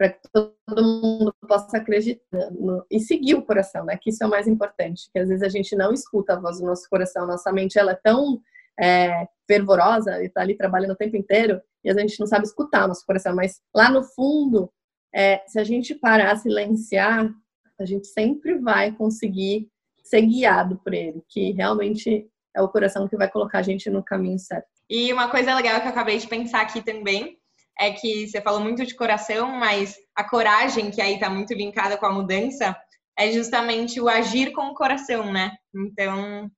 [0.00, 3.96] que todo mundo possa acreditar no, e seguir o coração, né?
[3.96, 5.10] Que isso é o mais importante.
[5.10, 7.92] Que às vezes a gente não escuta a voz do nosso coração, nossa mente ela
[7.92, 8.40] é tão
[8.78, 12.84] é, fervorosa e está ali trabalhando o tempo inteiro e a gente não sabe escutar
[12.84, 14.70] o nosso coração, mas lá no fundo,
[15.12, 17.32] é, se a gente parar, silenciar,
[17.80, 19.68] a gente sempre vai conseguir
[20.08, 24.02] ser guiado por ele, que realmente é o coração que vai colocar a gente no
[24.02, 24.66] caminho certo.
[24.88, 27.36] E uma coisa legal que eu acabei de pensar aqui também
[27.78, 31.96] é que você falou muito de coração, mas a coragem, que aí está muito linkada
[31.96, 32.76] com a mudança,
[33.16, 35.52] é justamente o agir com o coração, né?
[35.74, 36.50] Então,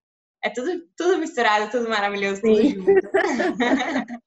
[0.43, 2.85] é tudo, tudo misturado, tudo maravilhoso, tudo junto.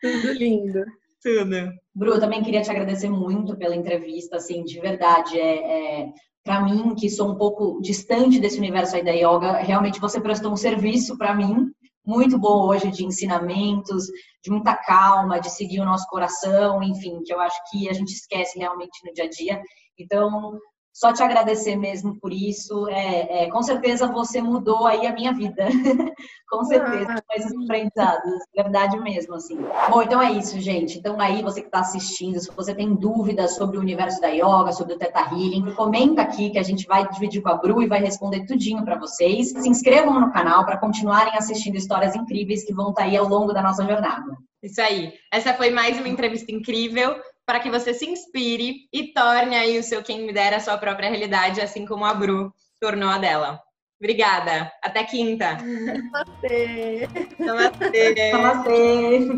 [0.00, 0.84] tudo lindo.
[1.22, 1.72] Tudo.
[1.94, 5.38] Bru, eu também queria te agradecer muito pela entrevista, assim, de verdade.
[5.38, 6.12] É, é
[6.46, 10.52] para mim, que sou um pouco distante desse universo aí da yoga, realmente você prestou
[10.52, 11.72] um serviço para mim
[12.06, 14.06] muito bom hoje de ensinamentos,
[14.40, 18.12] de muita calma, de seguir o nosso coração, enfim, que eu acho que a gente
[18.12, 19.60] esquece realmente no dia a dia.
[19.98, 20.56] Então,
[20.96, 22.88] só te agradecer mesmo por isso.
[22.88, 25.66] É, é, com certeza você mudou aí a minha vida.
[26.48, 28.32] com certeza, ah, com esses aprendizados.
[28.56, 29.58] Verdade mesmo, assim.
[29.90, 30.98] Bom, então é isso, gente.
[30.98, 34.72] Então aí, você que está assistindo, se você tem dúvidas sobre o universo da yoga,
[34.72, 37.86] sobre o Teta Healing, comenta aqui que a gente vai dividir com a Bru e
[37.86, 39.50] vai responder tudinho para vocês.
[39.50, 43.28] Se inscrevam no canal para continuarem assistindo histórias incríveis que vão estar tá aí ao
[43.28, 44.34] longo da nossa jornada.
[44.62, 45.12] Isso aí.
[45.30, 47.14] Essa foi mais uma entrevista incrível
[47.46, 50.76] para que você se inspire e torne aí o seu quem me dera a sua
[50.76, 53.62] própria realidade, assim como a Bru tornou a dela.
[53.98, 54.70] Obrigada.
[54.82, 55.56] Até quinta.
[55.56, 57.08] Namastê.
[57.38, 58.32] Namastê.
[58.32, 59.28] Namastê.